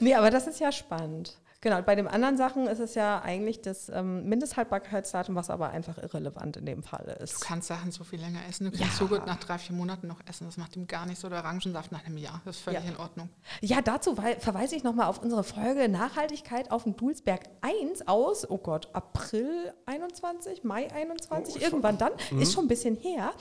[0.00, 1.36] nee, aber das ist ja spannend.
[1.64, 5.96] Genau, bei den anderen Sachen ist es ja eigentlich das ähm, Mindesthaltbarkeitsdatum, was aber einfach
[5.96, 7.40] irrelevant in dem Fall Du ist.
[7.40, 8.70] kannst Sachen so viel länger essen.
[8.70, 9.06] Du kannst Ja.
[9.06, 10.44] so gut nach drei, vier Monaten noch essen.
[10.44, 11.24] Das macht ihm gar nichts.
[11.24, 12.42] Oder Orangensaft nach einem Jahr.
[12.44, 12.90] Das ist völlig Ja.
[12.90, 13.30] in Ordnung.
[13.62, 18.48] Ja, dazu wei- verweise ich nochmal auf unsere Folge Nachhaltigkeit auf dem Dulsberg 1 aus,
[18.48, 23.32] oh Gott, April 21, Mai 21, irgendwann dann, ist schon ein bisschen her.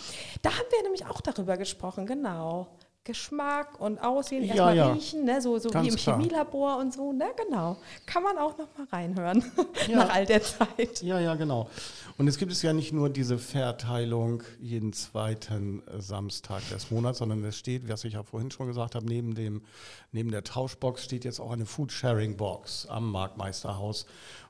[0.42, 2.70] Da haben wir nämlich auch darüber gesprochen, genau.
[3.06, 4.92] Geschmack und Aussehen, Ja, erstmal ja.
[4.94, 5.42] riechen, ne?
[5.42, 6.18] so, so wie im klar.
[6.18, 7.26] Chemielabor und so, ne?
[7.46, 7.76] genau.
[8.06, 9.44] Kann man auch nochmal reinhören,
[9.89, 9.98] Ja.
[9.98, 11.02] nach all der Zeit.
[11.02, 11.70] Ja, ja, genau.
[12.18, 17.20] Und es gibt es ja nicht nur diese Verteilung jeden zweiten äh, Samstag des Monats,
[17.20, 19.63] sondern es steht, was ich ja vorhin schon gesagt habe, neben, dem,
[20.13, 24.06] neben der Tauschbox steht jetzt auch eine Food-Sharing-Box am Marktmeisterhaus,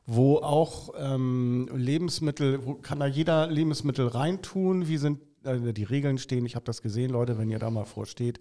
[0.06, 4.88] wo auch ähm, Lebensmittel, wo kann da jeder Lebensmittel reintun?
[4.88, 7.86] Wie sind äh, die Regeln stehen, ich habe das gesehen, Leute, wenn ihr da mal
[7.86, 8.40] vorsteht,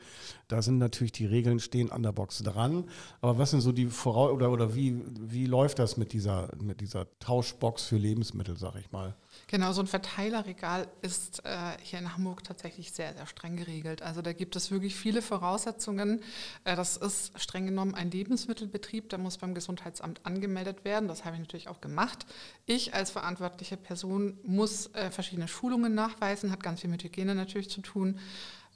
[0.48, 2.84] da sind natürlich die Regeln stehen an der Box dran.
[3.20, 6.80] Aber was sind so die Vorau oder, oder wie, wie läuft das mit dieser, mit
[6.80, 9.14] dieser Tauschbox für Lebensmittel, sag ich mal?
[9.46, 14.02] Genau, so ein Verteilerregal ist äh, hier in Hamburg tatsächlich sehr, sehr streng geregelt.
[14.02, 16.22] Also da gibt es wirklich viele Voraussetzungen.
[16.64, 21.08] Äh, das ist streng genommen ein Lebensmittelbetrieb, der muss beim Gesundheitsamt angemeldet werden.
[21.08, 22.26] Das habe ich natürlich auch gemacht.
[22.66, 27.70] Ich als verantwortliche Person muss äh, verschiedene Schulungen nachweisen, hat ganz viel mit Hygiene natürlich
[27.70, 28.18] zu tun.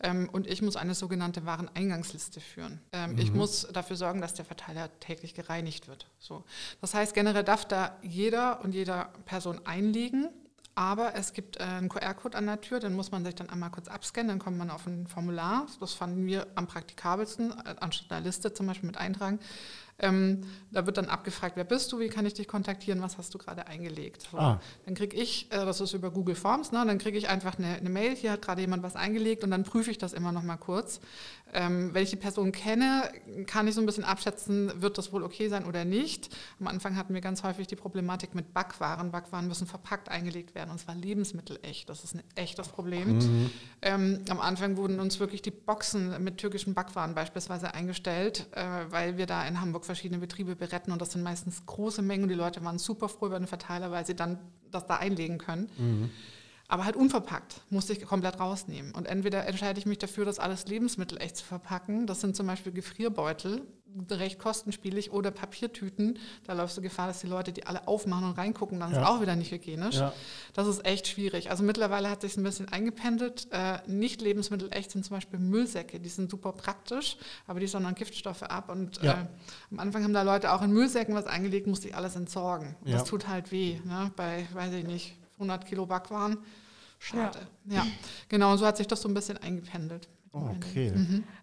[0.01, 2.81] Ähm, und ich muss eine sogenannte Wareneingangsliste führen.
[2.93, 6.07] Ähm, Ich muss dafür sorgen, dass der Verteiler täglich gereinigt wird.
[6.19, 6.45] So.
[6.81, 10.29] Das heißt, generell darf da jeder und jeder Person einlegen.
[10.79, 13.71] Aber es gibt äh, einen QR-Code an der Tür, den muss man sich dann einmal
[13.71, 15.67] kurz abscannen, dann kommt man auf ein Formular.
[15.81, 19.41] Das fanden wir am praktikabelsten, äh, anstatt einer Liste zum Beispiel mit eintragen.
[19.99, 23.33] Ähm, da wird dann abgefragt, wer bist du, wie kann ich dich kontaktieren, was hast
[23.33, 24.29] du gerade eingelegt.
[24.31, 24.37] So.
[24.37, 24.61] Ah.
[24.85, 27.77] Dann kriege ich, äh, das ist über Google Forms, ne, dann kriege ich einfach eine,
[27.77, 30.43] eine Mail, hier hat gerade jemand was eingelegt und dann prüfe ich das immer noch
[30.43, 31.01] mal kurz.
[31.53, 33.11] Ähm, wenn ich die Person kenne,
[33.47, 36.35] kann ich so ein bisschen abschätzen, wird das wohl okay sein oder nicht.
[36.59, 39.13] Am Anfang hatten wir ganz häufig die Problematik mit Backwaren.
[39.13, 41.89] Backwaren müssen verpackt eingelegt werden und zwar Lebensmittel echt.
[41.89, 43.19] Das ist ein echtes Problem.
[43.81, 49.17] Ähm, am Anfang wurden uns wirklich die Boxen mit türkischen Backwaren beispielsweise eingestellt, äh, weil
[49.17, 52.35] wir da in Hamburg verschiedene Betriebe beretten und das sind meistens große Mengen und die
[52.35, 54.39] Leute waren super froh über den Verteiler, weil sie dann
[54.73, 55.71] das da einlegen können.
[56.69, 58.93] Aber halt unverpackt, musste ich komplett rausnehmen.
[58.93, 62.07] Und entweder entscheide ich mich dafür, das alles lebensmittelecht zu verpacken.
[62.07, 63.63] Das sind zum Beispiel Gefrierbeutel,
[64.11, 66.19] recht kostenspielig, oder Papiertüten.
[66.45, 69.09] Da läufst du Gefahr, dass die Leute die alle aufmachen und reingucken, dann ist Ja.
[69.09, 69.95] auch wieder nicht hygienisch.
[69.97, 70.13] Ja.
[70.55, 71.51] Das ist echt schwierig.
[71.51, 73.47] Also mittlerweile hat sich ein bisschen eingependelt.
[73.53, 76.01] Äh, nicht lebensmittelecht sind zum Beispiel Müllsäcke.
[76.01, 78.69] Die sind super praktisch, aber die sondern Giftstoffe ab.
[78.71, 79.13] Und Ja.
[79.13, 79.27] äh,
[79.71, 82.77] am Anfang haben da Leute auch in Müllsäcken was eingelegt, musste ich alles entsorgen.
[82.85, 83.79] Das tut halt weh.
[83.85, 84.11] Ne?
[84.17, 86.39] Bei, weiß ich nicht, 100 Kilo Backwaren.
[86.99, 87.41] Schade.
[87.67, 87.87] Ja.
[88.29, 88.53] genau.
[88.53, 90.09] Und so hat sich das so ein bisschen eingependelt.
[90.33, 90.93] Okay.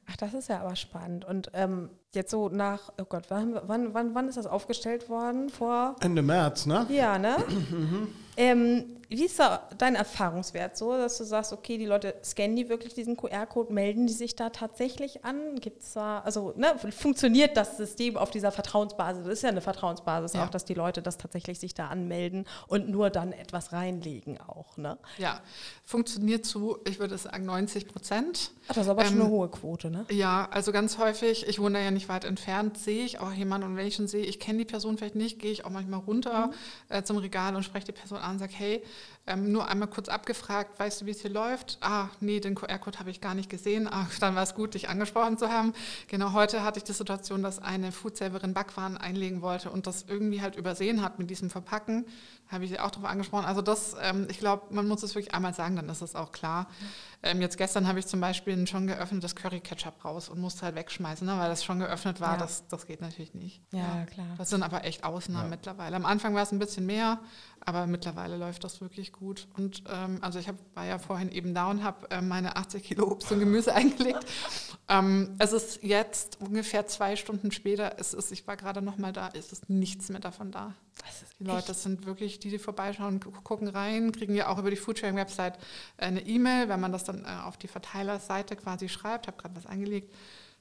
[0.08, 1.26] Ach, das ist ja aber spannend.
[1.26, 5.50] Und ähm, jetzt so nach, oh Gott, wann, wann, wann, wann ist das aufgestellt worden?
[5.50, 6.86] Vor Ende März, ne?
[6.90, 7.38] Ja, ne?
[8.38, 12.68] ähm, wie ist da dein Erfahrungswert so, dass du sagst, okay, die Leute scannen die
[12.68, 15.60] wirklich diesen QR-Code, melden die sich da tatsächlich an?
[15.60, 19.24] Gibt es da, also ne, funktioniert das System auf dieser Vertrauensbasis?
[19.24, 20.46] Das ist ja eine Vertrauensbasis Ja.
[20.46, 24.78] auch, dass die Leute das tatsächlich sich da anmelden und nur dann etwas reinlegen auch,
[24.78, 24.98] ne?
[25.20, 25.42] Ja,
[25.86, 28.52] funktioniert zu, ich würde sagen, 90 Prozent.
[28.68, 30.06] Ach, das ist aber schon Ähm, eine hohe Quote, ne?
[30.10, 33.76] Ja, also ganz häufig, ich wohne ja nicht weit entfernt, sehe ich auch jemanden und
[33.76, 36.52] wenn ich schon sehe, ich kenne die Person vielleicht nicht, gehe ich auch manchmal runter
[36.90, 38.84] äh, zum Regal und spreche die Person an und sage, hey,
[39.26, 41.78] ähm, nur einmal kurz abgefragt, weißt du, wie es hier läuft?
[41.80, 43.88] Ah, nee, den QR-Code habe ich gar nicht gesehen.
[43.88, 45.74] Ah, dann war es gut, dich angesprochen zu haben.
[46.08, 50.42] Genau, heute hatte ich die Situation, dass eine Foodsaverin Backwaren einlegen wollte und das irgendwie
[50.42, 52.06] halt übersehen hat mit diesem Verpacken.
[52.48, 53.46] Da habe ich sie auch darauf angesprochen.
[53.46, 56.34] Also das, ähm, ich glaube, man muss es wirklich einmal sagen, dann ist es auch
[56.34, 56.68] klar.
[57.26, 60.76] Ähm, jetzt gestern habe ich zum Beispiel ein schon geöffnetes Curry-Ketchup raus und musste halt
[60.76, 62.34] wegschmeißen, ne, weil das schon geöffnet war.
[62.34, 62.38] Ja.
[62.38, 63.62] Das, das geht natürlich nicht.
[63.72, 64.28] Ja, ja, klar.
[64.38, 65.50] Das sind aber echt Ausnahmen ja.
[65.50, 65.96] mittlerweile.
[65.96, 67.20] Am Anfang war es ein bisschen mehr,
[67.66, 69.48] aber mittlerweile läuft das wirklich gut.
[69.56, 72.84] Und ähm, also ich hab, war ja vorhin eben da und habe äh, meine 80
[72.84, 74.26] Kilo Obst und Gemüse eingelegt.
[74.90, 79.14] Ähm, es ist jetzt ungefähr zwei Stunden später, es ist, ich war gerade noch mal
[79.14, 80.74] da, ist es nichts mehr davon da.
[81.40, 84.76] Die Leute, das sind wirklich die, die vorbeischauen, gucken rein, kriegen ja auch über die
[84.76, 85.58] Foodsharing-Website
[85.98, 89.66] eine E-Mail, wenn man das dann äh, auf die Verteilerseite quasi schreibt, habe gerade was
[89.66, 90.14] angelegt.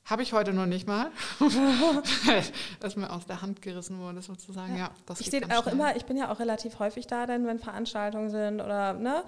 [0.04, 1.10] Habe ich heute noch nicht mal,
[2.80, 4.76] dass mir aus der Hand gerissen wurde, sozusagen.
[4.76, 5.74] Ja, das ich sehe auch schnell.
[5.74, 9.22] immer, ich bin ja auch relativ häufig da, denn wenn Veranstaltungen sind oder ne,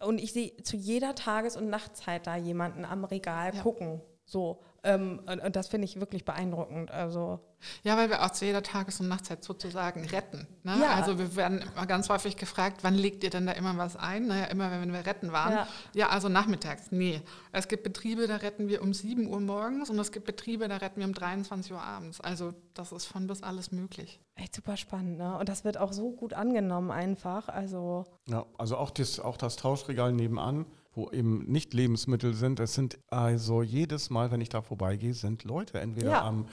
[0.00, 3.62] und ich sehe zu jeder Tages- und Nachtzeit da jemanden am Regal ja.
[3.62, 4.00] gucken.
[4.24, 6.90] So, ähm, und, und, das finde ich wirklich beeindruckend.
[6.90, 7.40] Also
[7.82, 10.46] ja, weil wir auch zu jeder Tages- und Nachtzeit sozusagen retten.
[10.62, 10.76] Ne?
[10.80, 10.94] Ja.
[10.94, 14.26] Also wir werden immer ganz häufig gefragt, wann legt ihr denn da immer was ein?
[14.26, 15.52] Naja, immer wenn wir retten waren.
[15.52, 16.92] Ja, ja also nachmittags.
[16.92, 17.22] Nee.
[17.52, 20.76] Es gibt Betriebe, da retten wir um 7 Uhr morgens und es gibt Betriebe, da
[20.76, 22.20] retten wir um 23 Uhr abends.
[22.20, 24.20] Also das ist von bis alles möglich.
[24.34, 25.38] Echt super spannend, ne?
[25.38, 27.48] Und das wird auch so gut angenommen einfach.
[27.48, 32.60] Also ja, also auch das, auch das Tauschregal nebenan wo eben nicht Lebensmittel sind.
[32.60, 36.24] Es sind also jedes Mal, wenn ich da vorbeigehe, sind Leute entweder ja.
[36.24, 36.46] am,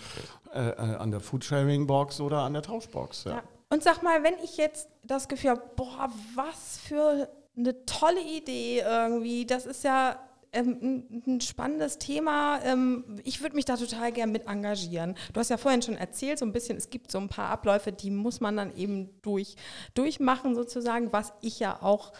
[0.53, 3.25] äh, äh an der Foodsharing-Box oder an der Tauschbox.
[3.25, 3.31] Ja.
[3.31, 3.43] ja.
[3.69, 8.79] Und sag mal, wenn ich jetzt das Gefühl habe, boah, was für eine tolle Idee
[8.79, 10.17] irgendwie, das ist ja
[10.53, 12.59] ähm, ein, spannendes Thema.
[12.63, 15.15] Ähm, ich würde mich da total gern mit engagieren.
[15.33, 17.91] Du hast ja vorhin schon erzählt, so ein bisschen, es gibt so ein paar Abläufe,
[17.91, 19.55] die muss man dann eben durch,
[19.93, 22.11] durchmachen sozusagen, was ich ja auch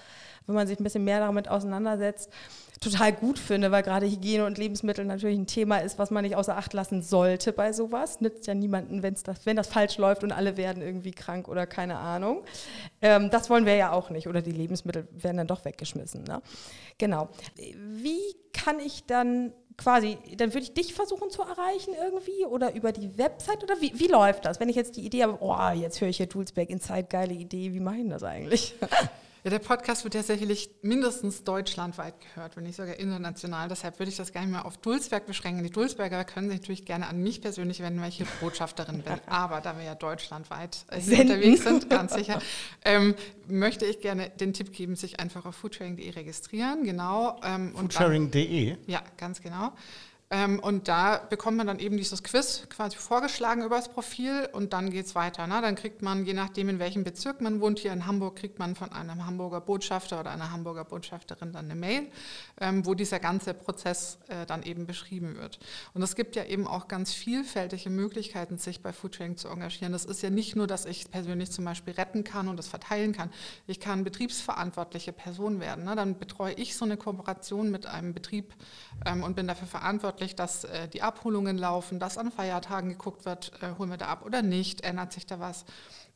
[0.48, 2.30] wenn man sich ein bisschen mehr damit auseinandersetzt,
[2.80, 6.36] total gut finde, weil gerade Hygiene und Lebensmittel natürlich ein Thema ist, was man nicht
[6.36, 8.22] außer Acht lassen sollte bei sowas.
[8.22, 11.68] Nützt ja niemanden, wenn's das, wenn das falsch läuft und alle werden irgendwie krank oder
[11.68, 12.44] keine Ahnung.
[13.02, 14.28] Ähm, das wollen wir ja auch nicht.
[14.28, 16.24] Oder die Lebensmittel werden dann doch weggeschmissen.
[16.24, 16.42] Ne?
[16.98, 17.30] Genau.
[17.78, 18.21] Wie
[18.54, 23.18] kann ich dann quasi, dann würde ich dich versuchen zu erreichen irgendwie oder über die
[23.18, 24.60] Website oder wie, wie läuft das?
[24.60, 27.74] Wenn ich jetzt die Idee habe, oh, jetzt höre ich hier Dulsberg Inside, geile Idee,
[27.74, 28.76] wie mache ich das eigentlich?
[29.44, 33.70] Ja, der Podcast wird ja sicherlich mindestens deutschlandweit gehört, wenn nicht sogar international.
[33.70, 35.64] Deshalb würde ich das gar nicht mehr auf Dulsberg beschränken.
[35.64, 39.16] Die Dulsberger können sich natürlich gerne an mich persönlich wenden, weil ich hier Botschafterin bin.
[39.26, 42.40] Aber da wir ja deutschlandweit unterwegs sind, ganz sicher,
[42.86, 43.16] ähm,
[43.48, 46.84] möchte ich gerne den Tipp geben, sich einfach auf foodsharing.de registrieren.
[46.84, 47.40] Genau.
[47.44, 48.78] Ähm, foodsharing.de?
[48.86, 49.72] Ja, ganz genau.
[50.34, 54.72] Ähm, und da bekommt man dann eben dieses Quiz quasi vorgeschlagen über das Profil und
[54.72, 55.46] dann geht es weiter.
[55.46, 55.60] Ne?
[55.62, 58.76] Dann kriegt man, je nachdem in welchem Bezirk man wohnt, hier in Hamburg, kriegt man
[58.76, 62.08] von einem Hamburger Botschafter oder einer Hamburger Botschafterin dann eine Mail,
[62.62, 65.60] ähm, wo dieser ganze Prozess äh, dann eben beschrieben wird.
[65.94, 69.92] Und es gibt ja eben auch ganz vielfältige Möglichkeiten, sich bei Foodsharing zu engagieren.
[69.92, 73.12] Das ist ja nicht nur, dass ich persönlich zum Beispiel retten kann und das verteilen
[73.12, 73.32] kann.
[73.68, 75.84] Ich kann betriebsverantwortliche Person werden.
[75.84, 75.98] Ne?
[75.98, 78.54] Dann betreue ich so eine Kooperation mit einem Betrieb
[79.06, 83.26] ähm, und bin dafür verantwortlich, verantwortlich, dass äh, die Abholungen laufen, dass an Feiertagen geguckt
[83.26, 85.66] wird, äh, holen wir da ab oder nicht, ändert sich da was.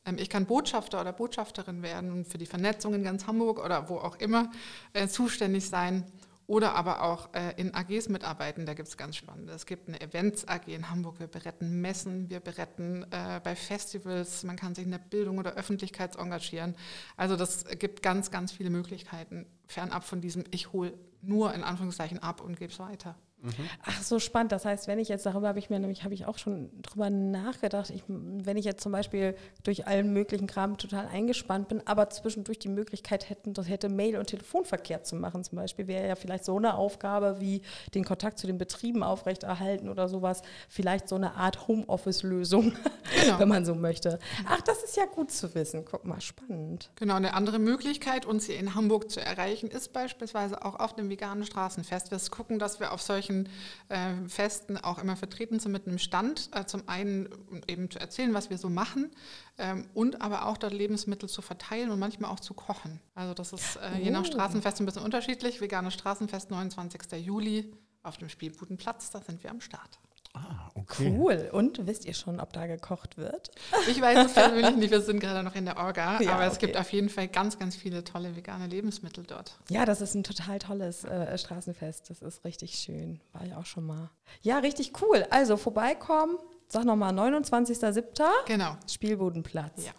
[0.05, 3.89] Ähm, ich kann Botschafter oder Botschafterin werden und für die Vernetzung in ganz Hamburg oder
[3.89, 4.51] wo auch immer
[4.93, 6.03] äh, zuständig sein
[6.47, 8.67] oder aber auch äh, in AGs mitarbeiten.
[8.67, 9.53] Da gibt es ganz spannende.
[9.53, 11.19] Es gibt eine Events AG in Hamburg.
[11.19, 14.43] Wir beretten Messen, wir beretten äh, bei Festivals.
[14.43, 16.75] Man kann sich in der Bildung oder Öffentlichkeit engagieren.
[17.17, 22.19] Also das gibt ganz, ganz viele Möglichkeiten, fernab von diesem Ich hole nur in Anführungszeichen
[22.21, 23.15] ab und gebe es weiter.
[23.45, 23.69] Mhm.
[23.85, 24.51] Ach, so spannend.
[24.51, 27.09] Das heißt, wenn ich jetzt, darüber habe ich mir nämlich, habe ich auch schon drüber
[27.09, 32.09] nachgedacht, ich, wenn ich jetzt zum Beispiel durch allen möglichen Kram total eingespannt bin, aber
[32.09, 36.15] zwischendurch die Möglichkeit hätten, das hätte Mail- und Telefonverkehr zu machen zum Beispiel, wäre ja
[36.15, 37.61] vielleicht so eine Aufgabe wie
[37.93, 42.73] den Kontakt zu den Betrieben aufrechterhalten oder sowas, vielleicht so eine Art Homeoffice-Lösung,
[43.21, 43.39] genau.
[43.39, 44.19] wenn man so möchte.
[44.47, 45.85] Ach, das ist ja gut zu wissen.
[45.85, 46.89] Guck mal, spannend.
[46.95, 51.09] Genau, eine andere Möglichkeit, uns hier in Hamburg zu erreichen, ist beispielsweise auch auf dem
[51.09, 52.11] veganen Straßenfest.
[52.11, 53.49] Wir gucken, dass wir auf solchen solchen
[53.89, 56.49] äh, Festen auch immer vertreten sind mit einem Stand.
[56.53, 57.29] Äh, zum einen
[57.67, 59.11] eben zu erzählen, was wir so machen
[59.57, 62.99] ähm, und aber auch dort Lebensmittel zu verteilen und manchmal auch zu kochen.
[63.13, 64.25] Also das ist äh, je nach oh.
[64.25, 65.61] Straßenfest ein bisschen unterschiedlich.
[65.61, 67.25] Veganes Straßenfest 29.
[67.25, 69.99] Juli auf dem Spielbudenplatz, da sind wir am Start.
[70.35, 71.15] Ah, okay.
[71.17, 71.49] Cool.
[71.51, 73.51] Und wisst ihr schon, ob da gekocht wird?
[73.89, 76.55] Ich weiß es persönlich nicht, wir sind gerade noch in der Orga, ja, aber es
[76.55, 76.67] okay.
[76.67, 79.57] gibt auf jeden Fall ganz, ganz viele tolle vegane Lebensmittel dort.
[79.69, 82.09] Ja, das ist ein total tolles äh, Straßenfest.
[82.09, 83.21] Das ist richtig schön.
[83.33, 84.09] War ich auch schon mal.
[84.41, 85.25] Ja, richtig cool.
[85.29, 88.03] Also vorbeikommen, sag nochmal, 29.07.
[88.45, 88.75] Genau.
[88.87, 89.85] Spielbodenplatz.
[89.85, 89.91] Ja.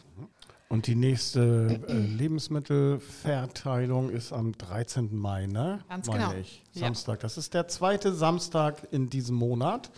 [0.69, 5.17] Und die nächste äh, Lebensmittelverteilung ist am 13.
[5.17, 5.79] Mai, ne?
[5.89, 6.33] Ganz genau.
[6.33, 6.65] Ich.
[6.73, 7.19] Samstag.
[7.19, 7.23] Ja.
[7.23, 9.93] Das ist der zweite Samstag in diesem Monat.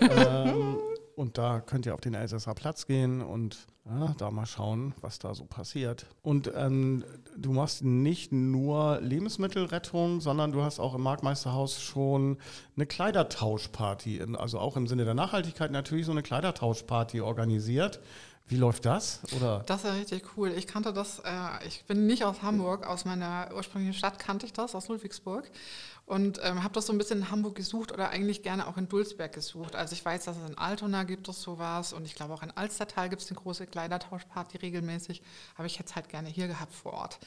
[0.00, 0.78] ähm,
[1.16, 5.18] und da könnt ihr auf den Elsässer Platz gehen und ja, da mal schauen, was
[5.18, 6.06] da so passiert.
[6.22, 7.04] Und ähm,
[7.36, 12.38] du machst nicht nur Lebensmittelrettung, sondern du hast auch im Marktmeisterhaus schon
[12.76, 18.00] eine Kleidertauschparty, also auch im Sinne der Nachhaltigkeit natürlich so eine Kleidertauschparty organisiert.
[18.46, 19.20] Wie läuft das?
[19.34, 19.62] Oder?
[19.66, 20.50] Das ist ja richtig cool.
[20.50, 24.52] Ich kannte das, äh, ich bin nicht aus Hamburg, aus meiner ursprünglichen Stadt kannte ich
[24.52, 25.50] das, aus Ludwigsburg.
[26.06, 28.86] Und ähm, habe das so ein bisschen in Hamburg gesucht oder eigentlich gerne auch in
[28.86, 29.74] Dulsberg gesucht.
[29.74, 32.50] Also ich weiß, dass es in Altona gibt es sowas und ich glaube auch in
[32.50, 35.22] Alstertal gibt es eine große Kleidertauschparty regelmäßig.
[35.56, 37.18] Aber ich hätte es halt gerne hier gehabt vor Ort.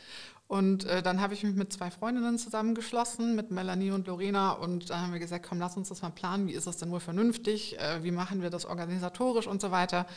[0.48, 4.52] Und äh, dann habe ich mich mit zwei Freundinnen zusammengeschlossen, mit Melanie und Lorena.
[4.52, 6.48] Und da haben wir gesagt, komm, lass uns das mal planen.
[6.48, 7.78] Wie ist das denn wohl vernünftig?
[7.80, 10.08] Äh, wie machen wir das organisatorisch und so weiter?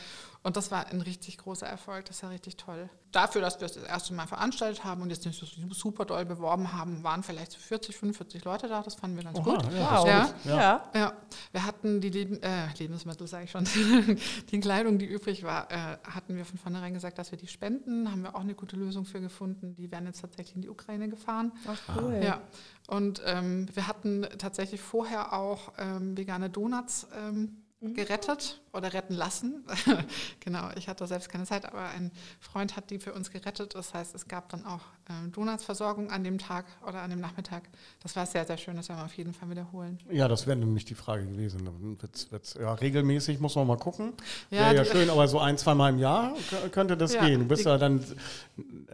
[0.41, 2.05] Und das war ein richtig großer Erfolg.
[2.05, 2.89] Das ist ja richtig toll.
[3.11, 6.25] Dafür, dass wir es das erste Mal veranstaltet haben und jetzt nicht so super doll
[6.25, 8.81] beworben haben, waren vielleicht so 40, 45 Leute da.
[8.81, 9.73] Das fanden wir ganz Oha, gut.
[9.73, 10.07] Ja, wow.
[10.07, 10.29] ja.
[10.45, 10.83] Ja.
[10.95, 11.13] ja.
[11.51, 13.65] Wir hatten die Leben, äh, Lebensmittel, sage ich schon,
[14.51, 18.09] die Kleidung, die übrig war, äh, hatten wir von vornherein gesagt, dass wir die spenden.
[18.09, 19.75] Haben wir auch eine gute Lösung für gefunden.
[19.75, 21.51] Die werden jetzt tatsächlich in die Ukraine gefahren.
[21.67, 22.21] Ach cool.
[22.23, 22.41] Ja.
[22.87, 27.60] Und ähm, wir hatten tatsächlich vorher auch ähm, vegane Donuts ähm.
[27.81, 29.65] Gerettet oder retten lassen.
[30.39, 33.73] genau, ich hatte selbst keine Zeit, aber ein Freund hat die für uns gerettet.
[33.73, 37.63] Das heißt, es gab dann auch ähm, Donutsversorgung an dem Tag oder an dem Nachmittag.
[38.01, 38.75] Das war sehr, sehr schön.
[38.75, 39.99] Das werden wir auf jeden Fall wiederholen.
[40.11, 41.67] Ja, das wäre nämlich die Frage gewesen.
[41.99, 44.13] Wird's, wird's, ja, regelmäßig muss man mal gucken.
[44.51, 46.35] Ja, ja schön, aber so ein, zwei Mal im Jahr
[46.71, 47.39] könnte das ja, gehen.
[47.41, 48.05] Du bist ja dann,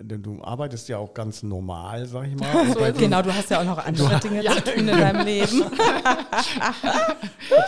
[0.02, 2.48] du arbeitest ja auch ganz normal, sag ich mal.
[2.78, 5.64] So genau, du hast ja auch noch andere Dinge zu tun in deinem Leben.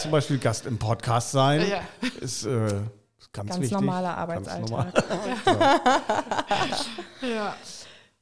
[0.02, 1.68] Zum Beispiel Gast im Podcast sein.
[1.68, 1.82] Ja
[2.22, 2.50] ist äh,
[3.32, 3.72] ganz, ganz wichtig.
[3.72, 4.94] normaler Arbeitsalltag.
[4.94, 6.02] Ganz normal.
[7.22, 7.56] ja.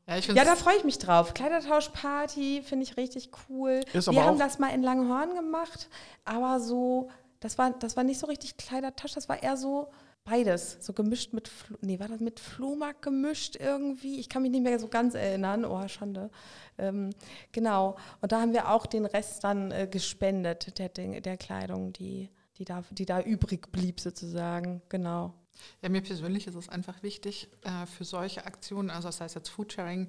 [0.09, 1.33] Ja, ja, da freue ich mich drauf.
[1.33, 3.81] Kleidertauschparty finde ich richtig cool.
[3.91, 5.89] Ist Wir haben das mal in Langhorn gemacht,
[6.23, 7.09] aber so,
[7.41, 9.89] das war, das war nicht so richtig Kleidertausch, das war eher so
[10.23, 14.17] beides, so gemischt mit, nee, war das mit Flohmarkt gemischt irgendwie?
[14.17, 15.65] Ich kann mich nicht mehr so ganz erinnern.
[15.65, 16.29] Oh, Schande.
[16.77, 17.09] Ähm,
[17.51, 17.97] genau.
[18.21, 22.65] Und da haben wir auch den Rest dann äh, gespendet, der, der Kleidung, die die
[22.65, 24.81] da, die da übrig blieb sozusagen.
[24.89, 25.33] Genau.
[25.81, 29.49] Ja, mir persönlich ist es einfach wichtig äh, für solche Aktionen, also das heißt jetzt
[29.49, 30.07] Foodsharing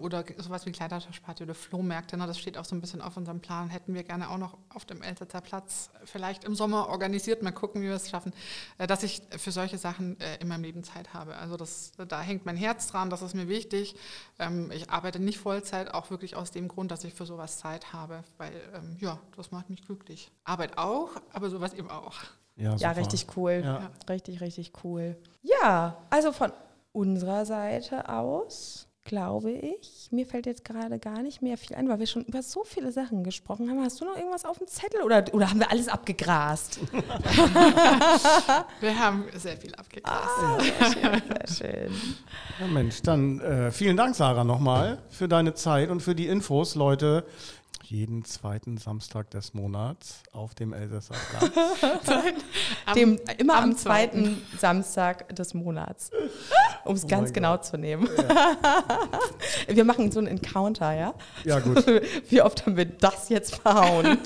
[0.00, 3.40] oder sowas wie Kleidertauschparty oder Flohmärkte, ne, das steht auch so ein bisschen auf unserem
[3.40, 7.50] Plan, hätten wir gerne auch noch auf dem Elsässer Platz vielleicht im Sommer organisiert, mal
[7.50, 8.32] gucken, wie wir es schaffen,
[8.76, 11.36] äh, dass ich für solche Sachen äh, in meinem Leben Zeit habe.
[11.36, 13.96] Also das, da hängt mein Herz dran, das ist mir wichtig.
[14.38, 17.94] Ähm, ich arbeite nicht Vollzeit, auch wirklich aus dem Grund, dass ich für sowas Zeit
[17.94, 20.30] habe, weil ähm, ja, das macht mich glücklich.
[20.44, 22.18] Arbeit auch, aber sowas eben auch.
[22.56, 23.62] Ja, ja richtig cool.
[23.64, 23.90] Ja.
[24.10, 25.16] Richtig, richtig cool.
[25.42, 26.52] Ja, also von
[26.92, 30.08] unserer Seite aus glaube ich.
[30.10, 32.92] Mir fällt jetzt gerade gar nicht mehr viel ein, weil wir schon über so viele
[32.92, 33.80] Sachen gesprochen haben.
[33.82, 36.80] Hast du noch irgendwas auf dem Zettel oder, oder haben wir alles abgegrast?
[38.80, 40.28] wir haben sehr viel abgegrast.
[40.38, 41.92] Ah, sehr schön, sehr schön.
[42.60, 46.74] Ja, Mensch, dann äh, vielen Dank, Sarah, nochmal für deine Zeit und für die Infos,
[46.74, 47.24] Leute
[47.90, 52.22] jeden zweiten Samstag des Monats auf dem Elsässer Platz.
[52.94, 56.10] dem, immer am, am zweiten, zweiten Samstag des Monats,
[56.84, 57.64] um es oh ganz genau Gott.
[57.64, 58.08] zu nehmen.
[58.16, 58.56] Ja.
[59.74, 61.14] wir machen so einen Encounter, ja?
[61.44, 61.84] Ja, gut.
[62.28, 64.18] Wie oft haben wir das jetzt verhauen?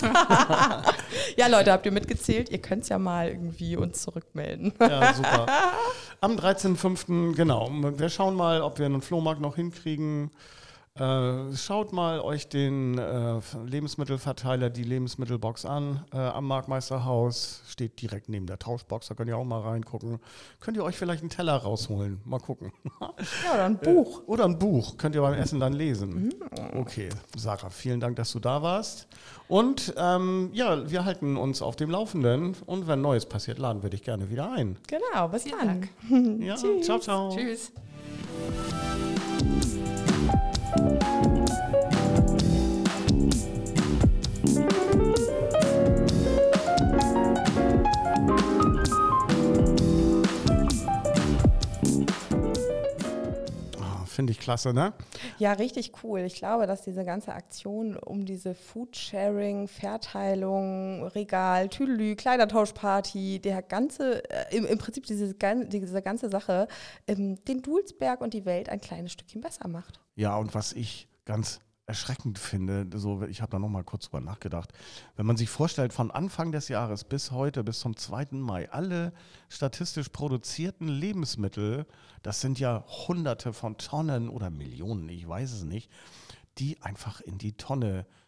[1.36, 2.50] ja, Leute, habt ihr mitgezählt?
[2.50, 4.74] Ihr könnt es ja mal irgendwie uns zurückmelden.
[4.78, 5.46] ja, super.
[6.20, 7.34] Am 13.05.
[7.34, 7.70] genau.
[7.70, 10.30] Wir schauen mal, ob wir einen Flohmarkt noch hinkriegen.
[10.96, 16.04] Äh, schaut mal euch den äh, Lebensmittelverteiler, die Lebensmittelbox an.
[16.12, 19.08] Äh, am Marktmeisterhaus steht direkt neben der Tauschbox.
[19.08, 20.20] Da könnt ihr auch mal reingucken.
[20.60, 22.20] Könnt ihr euch vielleicht einen Teller rausholen?
[22.24, 22.72] Mal gucken.
[23.44, 24.20] Ja, oder ein Buch.
[24.20, 24.96] Äh, oder ein Buch.
[24.96, 26.26] Könnt ihr beim Essen dann lesen.
[26.26, 26.32] Mhm.
[26.78, 29.08] Okay, Sarah, vielen Dank, dass du da warst.
[29.48, 32.54] Und ähm, ja, wir halten uns auf dem Laufenden.
[32.66, 34.78] Und wenn Neues passiert, laden wir dich gerne wieder ein.
[34.86, 35.88] Genau, bis dann.
[36.40, 37.34] Ja, ciao, ciao.
[37.34, 37.72] Tschüss.
[54.14, 54.92] Finde ich klasse, ne?
[55.38, 56.20] Ja, richtig cool.
[56.20, 64.28] Ich glaube, dass diese ganze Aktion um diese Foodsharing, Verteilung, Regal, Tüdelü, Kleidertauschparty, der ganze,
[64.30, 66.68] äh, im, im, Prinzip diese, diese ganze Sache,
[67.06, 70.00] ähm, den Dulsberg und die Welt ein kleines Stückchen besser macht.
[70.16, 74.20] Ja, und was ich ganz erschreckend finde, so ich habe da noch mal kurz drüber
[74.20, 74.72] nachgedacht,
[75.16, 78.28] wenn man sich vorstellt, von Anfang des Jahres bis heute, bis zum 2.
[78.32, 79.12] Mai, alle
[79.48, 81.86] statistisch produzierten Lebensmittel,
[82.22, 85.90] das sind ja hunderte von Tonnen oder Millionen, ich weiß es nicht,
[86.58, 88.23] die einfach in die Tonne äh,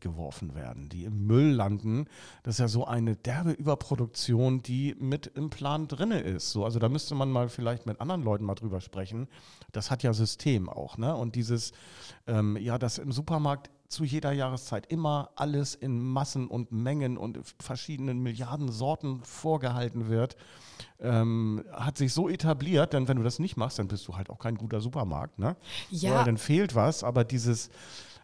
[0.00, 2.06] geworfen werden, die im Müll landen.
[2.42, 6.50] Das ist ja so eine derbe Überproduktion, die mit im Plan drin ist.
[6.50, 9.28] So, also da müsste man mal vielleicht mit anderen Leuten mal drüber sprechen.
[9.72, 11.14] Das hat ja System auch, ne?
[11.14, 11.72] Und dieses,
[12.26, 17.40] ähm, ja, dass im Supermarkt zu jeder Jahreszeit immer alles in Massen und Mengen und
[17.58, 20.36] verschiedenen Milliarden Sorten vorgehalten wird,
[21.00, 24.30] ähm, hat sich so etabliert, denn wenn du das nicht machst, dann bist du halt
[24.30, 25.56] auch kein guter Supermarkt, ne?
[25.90, 26.12] Ja.
[26.12, 27.70] Oder dann fehlt was, aber dieses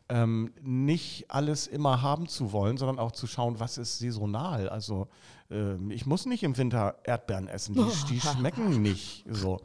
[0.09, 4.69] ähm, nicht alles immer haben zu wollen, sondern auch zu schauen, was ist saisonal.
[4.69, 5.09] Also
[5.51, 9.61] ähm, ich muss nicht im Winter Erdbeeren essen, die, die schmecken nicht so.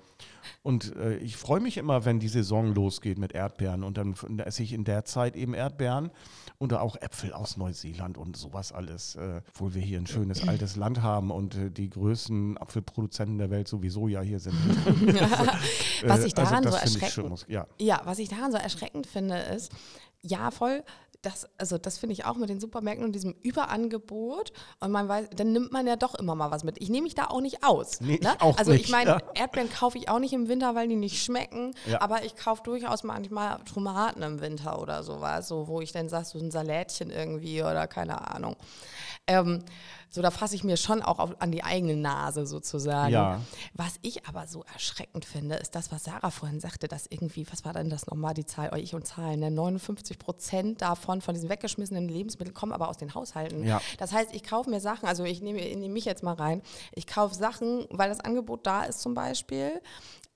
[0.62, 4.64] Und äh, ich freue mich immer, wenn die Saison losgeht mit Erdbeeren und dann esse
[4.64, 6.12] ich in der Zeit eben Erdbeeren
[6.58, 10.76] und auch Äpfel aus Neuseeland und sowas alles, äh, obwohl wir hier ein schönes altes
[10.76, 14.56] Land haben und äh, die größten Apfelproduzenten der Welt sowieso ja hier sind.
[16.04, 17.68] was ich äh, daran also so erschreckend, ja.
[17.80, 19.72] ja, was ich daran so erschreckend finde, ist,
[20.22, 20.84] ja, voll.
[21.22, 24.54] Das, also das finde ich auch mit den Supermärkten und diesem Überangebot.
[24.80, 26.82] Und man weiß, dann nimmt man ja doch immer mal was mit.
[26.82, 28.00] Ich nehme mich da auch nicht aus.
[28.00, 28.36] Nee, ne?
[28.36, 29.22] ich also nicht, ich meine, ja.
[29.36, 31.74] Erdbeeren kaufe ich auch nicht im Winter, weil die nicht schmecken.
[31.88, 32.02] Ja.
[32.02, 36.26] Aber ich kaufe durchaus manchmal Tomaten im Winter oder sowas, so, wo ich dann sage,
[36.26, 38.56] so ein Salätchen irgendwie oder keine Ahnung.
[39.28, 39.64] Ähm,
[40.10, 43.14] so, da fasse ich mir schon auch auf, an die eigene Nase sozusagen.
[43.14, 43.42] Ja.
[43.74, 47.64] Was ich aber so erschreckend finde, ist das, was Sarah vorhin sagte, dass irgendwie, was
[47.64, 49.52] war denn das nochmal, die Zahl, ich und Zahlen, ne?
[49.52, 53.64] 59 Prozent davon, von diesen weggeschmissenen Lebensmitteln, kommen aber aus den Haushalten.
[53.64, 53.82] Ja.
[54.00, 57.06] Das heißt, ich kaufe mir Sachen, also ich nehme, nehm mich jetzt mal rein, ich
[57.06, 59.80] kaufe Sachen, weil das Angebot da ist zum Beispiel,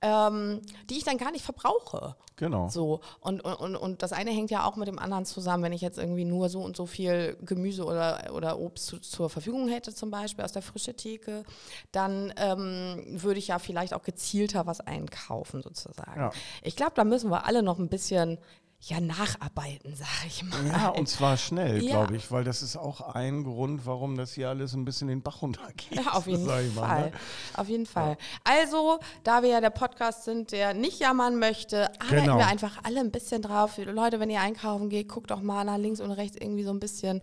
[0.04, 2.16] ähm, die ich dann gar nicht verbrauche.
[2.36, 2.68] Genau.
[2.68, 3.00] So.
[3.22, 5.64] Und, und, und das eine hängt ja auch mit dem anderen zusammen.
[5.64, 9.30] Wenn ich jetzt irgendwie nur so und so viel Gemüse oder, oder Obst zu, zur
[9.30, 11.44] Verfügung hätte, zum Beispiel aus der frischen Theke,
[11.94, 16.20] dann ähm, würde ich ja vielleicht auch gezielter was einkaufen, sozusagen.
[16.20, 16.32] Ja.
[16.64, 18.40] Ich glaube, da müssen wir alle noch ein bisschen
[18.86, 20.68] ja, nacharbeiten, sage ich mal.
[20.68, 21.92] Ja, und zwar schnell, ja.
[21.92, 25.22] glaube ich, weil das ist auch ein Grund, warum das hier alles ein bisschen den
[25.22, 26.04] Bach runtergeht.
[26.04, 26.66] Ja, auf jeden Fall.
[26.76, 27.12] Mal, ne?
[27.56, 28.12] Auf jeden Fall.
[28.12, 28.18] Ja.
[28.44, 32.38] Also, da wir ja der Podcast sind, der nicht jammern möchte, arbeiten genau.
[32.38, 33.78] wir einfach alle ein bisschen drauf.
[33.78, 36.82] Leute, wenn ihr einkaufen geht, guckt doch mal nach links und rechts irgendwie so ein
[36.82, 37.22] bisschen,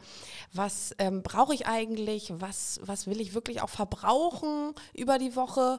[0.55, 5.79] was ähm, brauche ich eigentlich, was, was will ich wirklich auch verbrauchen über die Woche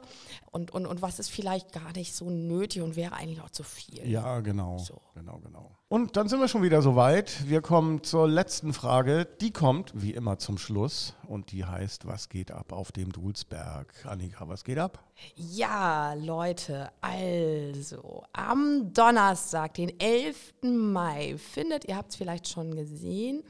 [0.51, 3.63] und, und, und was ist vielleicht gar nicht so nötig und wäre eigentlich auch zu
[3.63, 4.07] viel.
[4.07, 4.77] Ja, genau.
[4.77, 5.01] So.
[5.15, 5.70] Genau, genau.
[5.91, 7.49] Und dann sind wir schon wieder soweit.
[7.49, 9.28] Wir kommen zur letzten Frage.
[9.41, 13.93] Die kommt wie immer zum Schluss und die heißt, was geht ab auf dem Dulsberg?
[14.05, 15.03] Annika, was geht ab?
[15.36, 20.53] Ja, Leute, also am Donnerstag, den 11.
[20.63, 23.43] Mai, findet, ihr habt es vielleicht schon gesehen,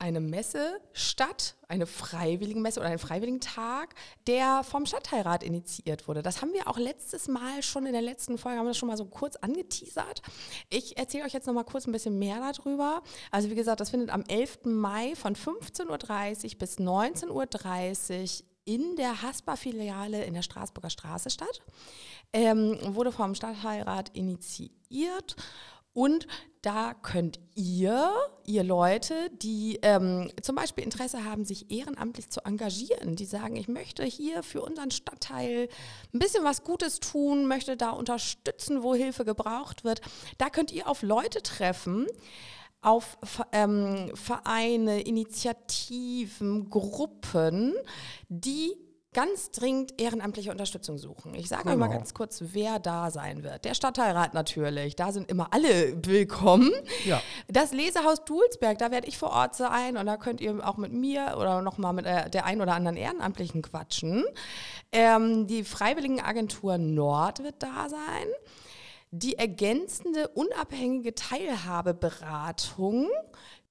[0.00, 3.94] eine Messe statt, eine freiwillige Messe oder einen freiwilligen Tag,
[4.26, 6.22] der vom Stadtteilrat initiiert wurde.
[6.22, 8.88] Das haben wir auch letztes Mal schon in der letzten Folge, haben wir das schon
[8.88, 10.22] mal so kurz angeteasert.
[10.70, 13.02] Ich erzähle euch jetzt noch mal kurz ein bisschen mehr darüber.
[13.32, 14.60] Also wie gesagt, das findet am 11.
[14.64, 21.62] Mai von 15.30 Uhr bis 19.30 Uhr in der Haspa-Filiale in der Straßburger Straße statt.
[22.32, 25.36] Ähm, wurde vom Stadtteilrat initiiert
[25.92, 26.26] und
[26.62, 28.12] da könnt ihr,
[28.44, 33.68] ihr Leute, die ähm, zum Beispiel Interesse haben, sich ehrenamtlich zu engagieren, die sagen, ich
[33.68, 35.68] möchte hier für unseren Stadtteil
[36.12, 40.00] ein bisschen was Gutes tun, möchte da unterstützen, wo Hilfe gebraucht wird,
[40.36, 42.06] da könnt ihr auf Leute treffen,
[42.80, 43.18] auf
[43.52, 47.74] ähm, Vereine, Initiativen, Gruppen,
[48.28, 48.76] die
[49.18, 51.34] ganz dringend ehrenamtliche Unterstützung suchen.
[51.34, 51.78] Ich sage genau.
[51.78, 53.64] mal ganz kurz, wer da sein wird.
[53.64, 56.70] Der Stadtteilrat natürlich, da sind immer alle willkommen.
[57.04, 57.20] Ja.
[57.48, 60.92] Das Lesehaus Dulsberg, da werde ich vor Ort sein und da könnt ihr auch mit
[60.92, 64.24] mir oder nochmal mit äh, der ein oder anderen Ehrenamtlichen quatschen.
[64.92, 68.28] Ähm, die Freiwilligenagentur Nord wird da sein.
[69.10, 73.08] Die ergänzende unabhängige Teilhabeberatung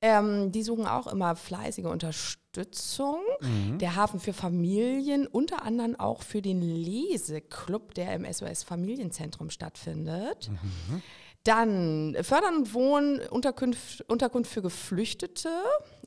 [0.01, 3.19] ähm, die suchen auch immer fleißige Unterstützung.
[3.41, 3.79] Mhm.
[3.79, 10.49] Der Hafen für Familien, unter anderem auch für den Leseclub, der im SOS Familienzentrum stattfindet.
[10.49, 11.01] Mhm.
[11.43, 15.49] Dann Fördern und Wohnen, Unterkunft, Unterkunft für Geflüchtete.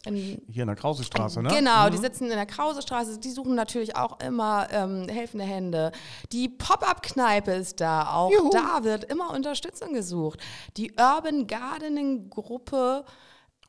[0.05, 1.49] In, Hier in der Krausestraße, ne?
[1.49, 1.93] Genau, mhm.
[1.93, 3.19] die sitzen in der Krausestraße.
[3.19, 5.93] Die suchen natürlich auch immer ähm, helfende Hände.
[6.31, 8.13] Die Pop-Up-Kneipe ist da.
[8.13, 8.51] Auch Juhu.
[8.51, 10.41] da wird immer Unterstützung gesucht.
[10.77, 13.05] Die Urban Gardening-Gruppe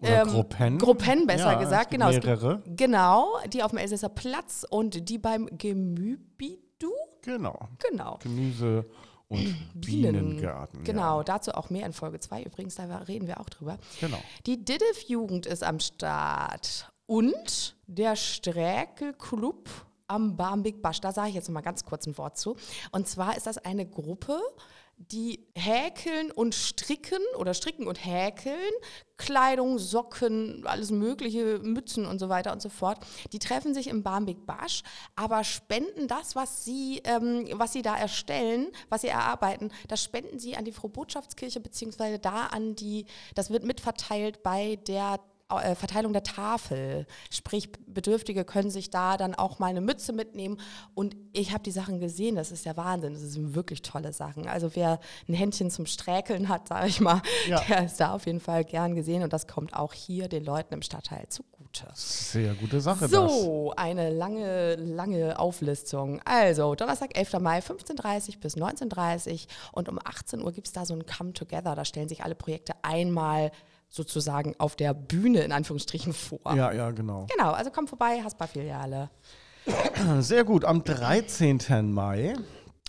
[0.02, 0.78] oder ähm, Gruppen.
[0.78, 1.92] Gruppen, besser ja, gesagt.
[1.92, 2.62] Genau, mehrere.
[2.64, 6.92] Gibt, genau, die auf dem Elsässer Platz und die beim Gemübidu.
[7.22, 7.70] Genau.
[7.90, 8.18] Genau.
[8.22, 8.86] Gemüse
[9.28, 10.84] und Bienengarten.
[10.84, 11.24] Genau, ja.
[11.24, 12.44] dazu auch mehr in Folge 2.
[12.44, 13.78] Übrigens, da reden wir auch drüber.
[14.00, 14.18] Genau.
[14.46, 19.70] Die Diddef-Jugend ist am Start und der Sträkel-Club
[20.08, 21.00] am Barmbek Basch.
[21.00, 22.58] Da sage ich jetzt noch mal ganz kurz ein Wort zu.
[22.92, 24.40] Und zwar ist das eine Gruppe,
[25.10, 28.72] die häkeln und stricken oder stricken und häkeln,
[29.18, 32.98] Kleidung, Socken, alles mögliche, Mützen und so weiter und so fort.
[33.32, 34.82] Die treffen sich im Barmbek Basch,
[35.16, 40.40] aber spenden das, was sie, ähm, was sie da erstellen, was sie erarbeiten, das spenden
[40.40, 45.20] sie an die Frau Botschaftskirche beziehungsweise da an die, das wird mitverteilt bei der
[45.60, 47.06] äh, Verteilung der Tafel.
[47.30, 50.58] Sprich, Bedürftige können sich da dann auch mal eine Mütze mitnehmen.
[50.94, 53.14] Und ich habe die Sachen gesehen, das ist der Wahnsinn.
[53.14, 54.48] Das sind wirklich tolle Sachen.
[54.48, 57.62] Also wer ein Händchen zum Sträkeln hat, sage ich mal, ja.
[57.68, 59.24] der ist da auf jeden Fall gern gesehen.
[59.24, 61.88] Und das kommt auch hier den Leuten im Stadtteil zugute.
[61.94, 63.08] Sehr gute Sache.
[63.08, 63.78] So, das.
[63.78, 66.22] eine lange, lange Auflistung.
[66.26, 67.40] Also, Donnerstag, 11.
[67.40, 71.76] Mai, 15.30 bis 19.30 und um 18 Uhr gibt es da so ein Come Together.
[71.76, 73.52] Da stellen sich alle Projekte einmal
[73.92, 76.56] sozusagen auf der Bühne in Anführungsstrichen vor.
[76.56, 77.28] Ja, ja, genau.
[77.36, 79.10] Genau, also komm vorbei, Haspa-Filiale.
[80.20, 80.66] Sehr gut.
[80.66, 81.92] Am 13.
[81.92, 82.34] Mai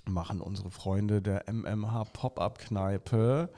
[0.07, 3.50] machen unsere Freunde der MMH Pop-Up-Kneipe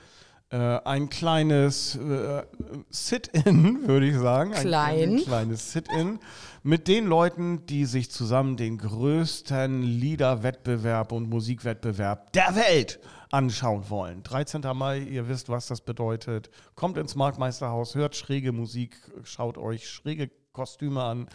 [0.51, 2.42] äh, ein kleines äh,
[2.88, 4.53] Sit-In, würde ich sagen.
[4.53, 4.99] Klein.
[4.99, 6.20] Ein, ein kleines Sit-In
[6.62, 13.01] mit den Leuten, die sich zusammen den größten Liederwettbewerb und Musikwettbewerb der Welt
[13.35, 14.22] anschauen wollen.
[14.22, 14.62] 13.
[14.74, 16.51] Mai, ihr wisst, was das bedeutet.
[16.76, 21.26] Kommt ins Marktmeisterhaus, hört schräge Musik, schaut euch schräge Kostüme an.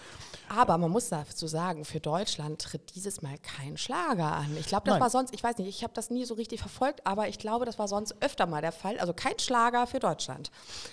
[0.47, 4.56] Aber man muss dazu sagen, für Deutschland tritt dieses Mal kein Schlager an.
[4.58, 5.02] Ich glaube, das Nein.
[5.02, 7.66] war sonst, ich weiß nicht, ich habe das nie so richtig verfolgt, aber ich glaube,
[7.66, 8.97] das war sonst öfter mal der Fall.
[8.97, 10.52] Also kein Schlager für Deutschland.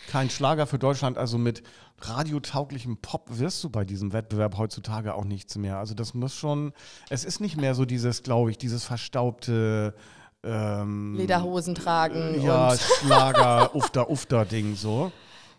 [0.08, 1.62] Kein Schlager für Deutschland, also mit
[2.00, 5.78] radiotauglichem Pop wirst du bei diesem Wettbewerb heutzutage auch nichts mehr.
[5.78, 6.72] Also das muss schon,
[7.08, 9.94] es ist nicht mehr so dieses, glaube ich, dieses verstaubte
[10.46, 12.40] ähm, Lederhosen tragen.
[12.42, 15.12] Ja, Schlager, Ufter, Ufter-Ding so.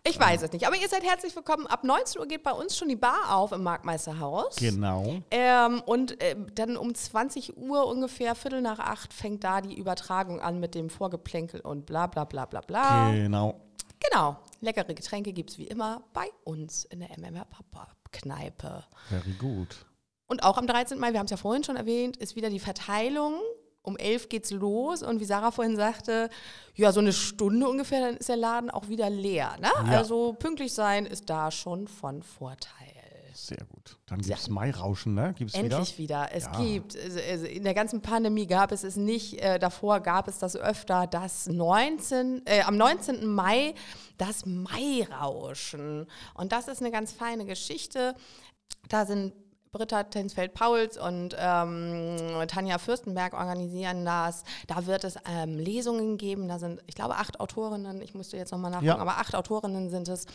[0.03, 1.67] Ich weiß es nicht, aber ihr seid herzlich willkommen.
[1.67, 4.55] Ab 19 Uhr geht bei uns schon die Bar auf im Marktmeisterhaus.
[4.55, 5.17] Genau.
[5.31, 10.39] Ähm, und äh, dann um 20 Uhr ungefähr, Viertel nach acht, fängt da die Übertragung
[10.39, 13.11] an mit dem Vorgeplänkel und bla bla bla bla bla.
[13.11, 13.59] Genau.
[13.99, 14.37] Genau.
[14.61, 18.85] Leckere Getränke gibt es wie immer bei uns in der MMR Pop-Up-Kneipe.
[19.09, 19.85] Very gut.
[20.27, 20.99] Und auch am 13.
[20.99, 23.35] Mai, wir haben es ja vorhin schon erwähnt, ist wieder die Verteilung
[23.87, 26.29] um elf geht's los und wie Sarah vorhin sagte,
[26.75, 29.55] ja, so eine Stunde ungefähr, dann ist der Laden auch wieder leer.
[29.59, 29.69] Ne?
[29.89, 29.97] Ja.
[29.97, 32.97] Also pünktlich sein ist da schon von Vorteil.
[33.33, 33.97] Sehr gut.
[34.07, 35.33] Dann gibt es Mairauschen, ne?
[35.37, 36.25] Gibt's Endlich wieder.
[36.25, 36.35] wieder.
[36.35, 36.59] Es ja.
[36.59, 40.57] gibt, also in der ganzen Pandemie gab es es nicht, äh, davor gab es das
[40.57, 43.25] öfter, das 19, äh, am 19.
[43.27, 43.73] Mai
[44.17, 46.07] das Mairauschen.
[46.33, 48.15] Und das ist eine ganz feine Geschichte.
[48.89, 49.33] Da sind
[49.77, 52.17] Britta Tensfeld-Pauls und ähm,
[52.47, 54.43] Tanja Fürstenberg organisieren das.
[54.65, 56.47] Da wird es ähm, Lesungen geben.
[56.47, 58.97] Da sind, ich glaube, acht Autorinnen, ich musste jetzt nochmal nachgucken, ja.
[58.97, 60.25] aber acht Autorinnen sind es,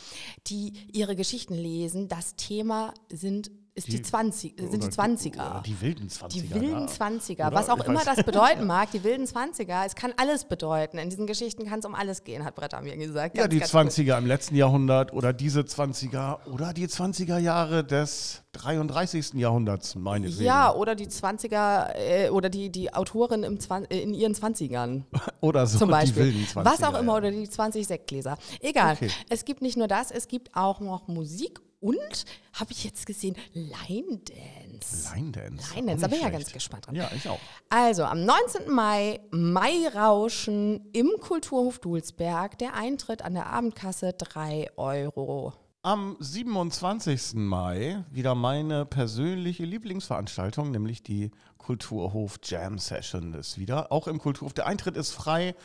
[0.47, 2.09] die ihre Geschichten lesen.
[2.09, 5.63] Das Thema sind ist die, die 20, sind die 20er.
[5.63, 6.29] die wilden 20er.
[6.29, 7.47] Die wilden 20er.
[7.47, 7.53] Oder?
[7.53, 10.99] Was auch immer das bedeuten mag, die wilden 20er, es kann alles bedeuten.
[10.99, 13.35] In diesen Geschichten kann es um alles gehen, hat Bretta mir gesagt.
[13.35, 14.19] Ganz, ja, die 20er gut.
[14.19, 19.35] im letzten Jahrhundert oder diese 20er oder die 20er Jahre des 33.
[19.35, 20.39] Jahrhunderts, meine ich.
[20.39, 23.59] Ja, oder die 20er äh, oder die, die Autorin im
[23.89, 25.05] äh, in ihren 20ern.
[25.41, 26.31] oder so, zum Beispiel.
[26.31, 26.65] die wilden 20er.
[26.67, 27.19] Was auch immer, ja.
[27.19, 28.37] oder die 20 Sektgläser.
[28.61, 28.95] Egal.
[28.95, 29.11] Okay.
[29.31, 32.25] Es gibt nicht nur das, es gibt auch noch Musik und
[32.55, 35.15] habe ich jetzt gesehen, Line Dance.
[35.15, 35.75] Line Dance.
[35.75, 36.95] Line Dance, da bin ich ja ganz gespannt dran.
[36.95, 37.41] Ja, ich auch.
[37.69, 38.71] Also am 19.
[38.71, 42.57] Mai, Mairauschen im Kulturhof Dulsberg.
[42.59, 45.53] Der Eintritt an der Abendkasse 3 Euro.
[45.83, 47.35] Am 27.
[47.35, 53.91] Mai wieder meine persönliche Lieblingsveranstaltung, nämlich die Kulturhof Jam Session ist wieder.
[53.91, 54.53] Auch im Kulturhof.
[54.53, 55.57] Der Eintritt ist frei.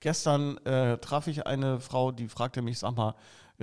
[0.00, 3.14] Gestern äh, traf ich eine Frau, die fragte mich, sag mal,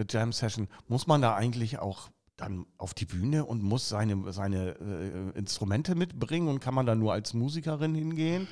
[0.10, 4.72] Jam Session, muss man da eigentlich auch dann auf die Bühne und muss seine, seine
[4.80, 8.48] äh, Instrumente mitbringen und kann man da nur als Musikerin hingehen?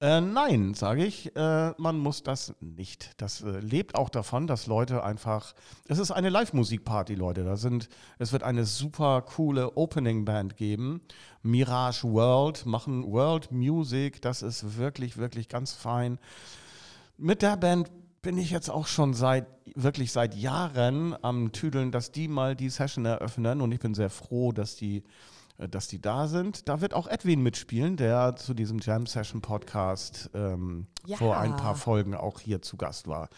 [0.00, 3.12] Äh, nein, sage ich, äh, man muss das nicht.
[3.16, 5.54] Das äh, lebt auch davon, dass Leute einfach.
[5.86, 7.44] Es ist eine Live-Musikparty, Leute.
[7.44, 7.88] Da sind,
[8.18, 11.00] es wird eine super coole Opening-Band geben.
[11.42, 14.20] Mirage World machen World Music.
[14.20, 16.18] Das ist wirklich, wirklich ganz fein.
[17.16, 17.90] Mit der Band
[18.24, 22.70] bin ich jetzt auch schon seit wirklich seit Jahren am Tüdeln, dass die mal die
[22.70, 25.04] Session eröffnen und ich bin sehr froh, dass die,
[25.58, 26.66] äh, dass die da sind.
[26.68, 31.18] Da wird auch Edwin mitspielen, der zu diesem Jam Session Podcast ähm, ja.
[31.18, 33.28] vor ein paar Folgen auch hier zu Gast war.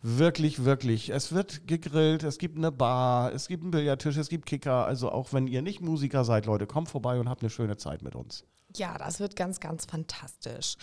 [0.00, 1.10] Wirklich, wirklich.
[1.10, 4.86] Es wird gegrillt, es gibt eine Bar, es gibt einen Billardtisch, es gibt Kicker.
[4.86, 8.02] Also auch wenn ihr nicht Musiker seid, Leute, kommt vorbei und habt eine schöne Zeit
[8.02, 8.44] mit uns.
[8.76, 10.76] Ja, das wird ganz, ganz fantastisch.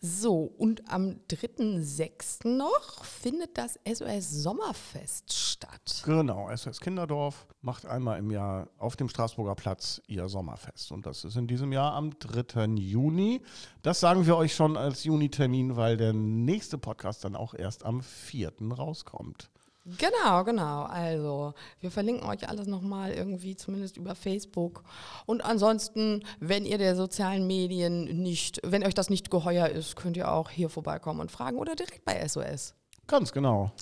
[0.00, 2.48] So, und am 3.6.
[2.48, 6.02] noch findet das SOS Sommerfest statt.
[6.04, 10.92] Genau, SOS Kinderdorf macht einmal im Jahr auf dem Straßburger Platz ihr Sommerfest.
[10.92, 12.66] Und das ist in diesem Jahr am 3.
[12.76, 13.42] Juni.
[13.82, 18.02] Das sagen wir euch schon als Juni-Termin, weil der nächste Podcast dann auch erst am
[18.02, 18.52] 4.
[18.76, 19.50] rauskommt.
[19.96, 20.82] Genau, genau.
[20.82, 24.82] Also wir verlinken euch alles nochmal irgendwie, zumindest über Facebook.
[25.26, 30.16] Und ansonsten, wenn ihr der sozialen Medien nicht, wenn euch das nicht geheuer ist, könnt
[30.16, 32.74] ihr auch hier vorbeikommen und fragen oder direkt bei SOS.
[33.06, 33.72] Ganz genau.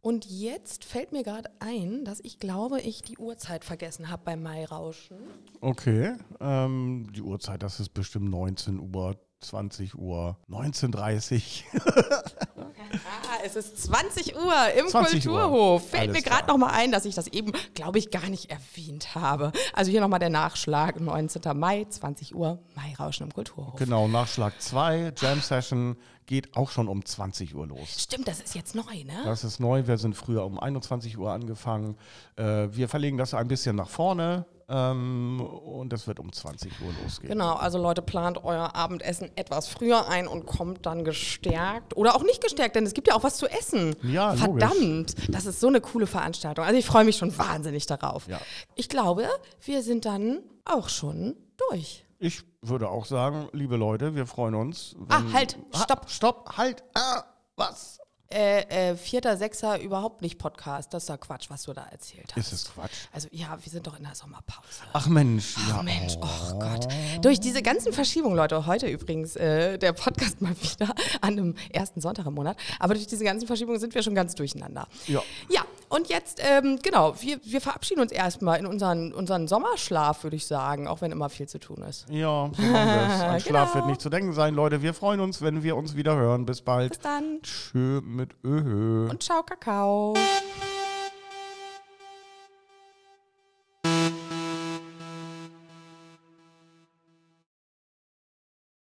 [0.00, 4.42] Und jetzt fällt mir gerade ein, dass ich glaube, ich die Uhrzeit vergessen habe beim
[4.42, 5.16] Mairauschen.
[5.62, 12.22] Okay, ähm, die Uhrzeit, das ist bestimmt 19 Uhr, 20 Uhr, 19.30 Uhr.
[12.92, 15.82] Ah, es ist 20 Uhr im 20 Kulturhof.
[15.82, 15.88] Uhr.
[15.88, 18.50] Fällt Alles mir gerade noch mal ein, dass ich das eben, glaube ich, gar nicht
[18.50, 19.52] erwähnt habe.
[19.72, 21.42] Also hier nochmal der Nachschlag, 19.
[21.58, 23.76] Mai, 20 Uhr, Mai-Rauschen im Kulturhof.
[23.76, 28.02] Genau, Nachschlag 2, Jam Session geht auch schon um 20 Uhr los.
[28.02, 29.22] Stimmt, das ist jetzt neu, ne?
[29.24, 29.86] Das ist neu.
[29.86, 31.96] Wir sind früher um 21 Uhr angefangen.
[32.36, 34.46] Äh, wir verlegen das ein bisschen nach vorne.
[34.68, 37.30] Ähm, und es wird um 20 Uhr losgehen.
[37.32, 41.96] Genau, also Leute, plant euer Abendessen etwas früher ein und kommt dann gestärkt.
[41.96, 43.94] Oder auch nicht gestärkt, denn es gibt ja auch was zu essen.
[44.02, 45.28] Ja, Verdammt, logisch.
[45.30, 46.64] das ist so eine coole Veranstaltung.
[46.64, 48.26] Also ich freue mich schon wahnsinnig darauf.
[48.26, 48.40] Ja.
[48.74, 49.28] Ich glaube,
[49.64, 52.04] wir sind dann auch schon durch.
[52.18, 54.96] Ich würde auch sagen, liebe Leute, wir freuen uns.
[55.08, 56.02] ah, halt, stopp.
[56.04, 56.82] Ha, stopp, halt.
[56.94, 57.24] Ah,
[57.56, 57.98] was?
[58.34, 60.92] Äh, äh, vierter, sechster überhaupt nicht Podcast.
[60.92, 62.36] Das ist ja Quatsch, was du da erzählt hast.
[62.38, 63.06] Ist es Quatsch?
[63.12, 64.82] Also ja, wir sind doch in der Sommerpause.
[64.92, 65.82] Ach Mensch, Ach ja.
[65.84, 66.58] Mensch, oh.
[66.58, 66.88] Gott.
[67.22, 72.00] Durch diese ganzen Verschiebungen, Leute, heute übrigens äh, der Podcast mal wieder an einem ersten
[72.00, 74.88] Sonntag im Monat, aber durch diese ganzen Verschiebungen sind wir schon ganz durcheinander.
[75.06, 75.22] Ja.
[75.48, 75.64] Ja,
[75.94, 80.46] und jetzt, ähm, genau, wir, wir verabschieden uns erstmal in unseren, unseren Sommerschlaf, würde ich
[80.46, 82.06] sagen, auch wenn immer viel zu tun ist.
[82.10, 83.20] Ja, so machen wir es.
[83.20, 83.74] An Schlaf genau.
[83.74, 84.82] wird nicht zu denken sein, Leute.
[84.82, 86.46] Wir freuen uns, wenn wir uns wieder hören.
[86.46, 86.90] Bis bald.
[86.90, 87.40] Bis dann.
[87.42, 89.08] Tschö mit Öhö.
[89.08, 90.14] Und ciao, Kakao.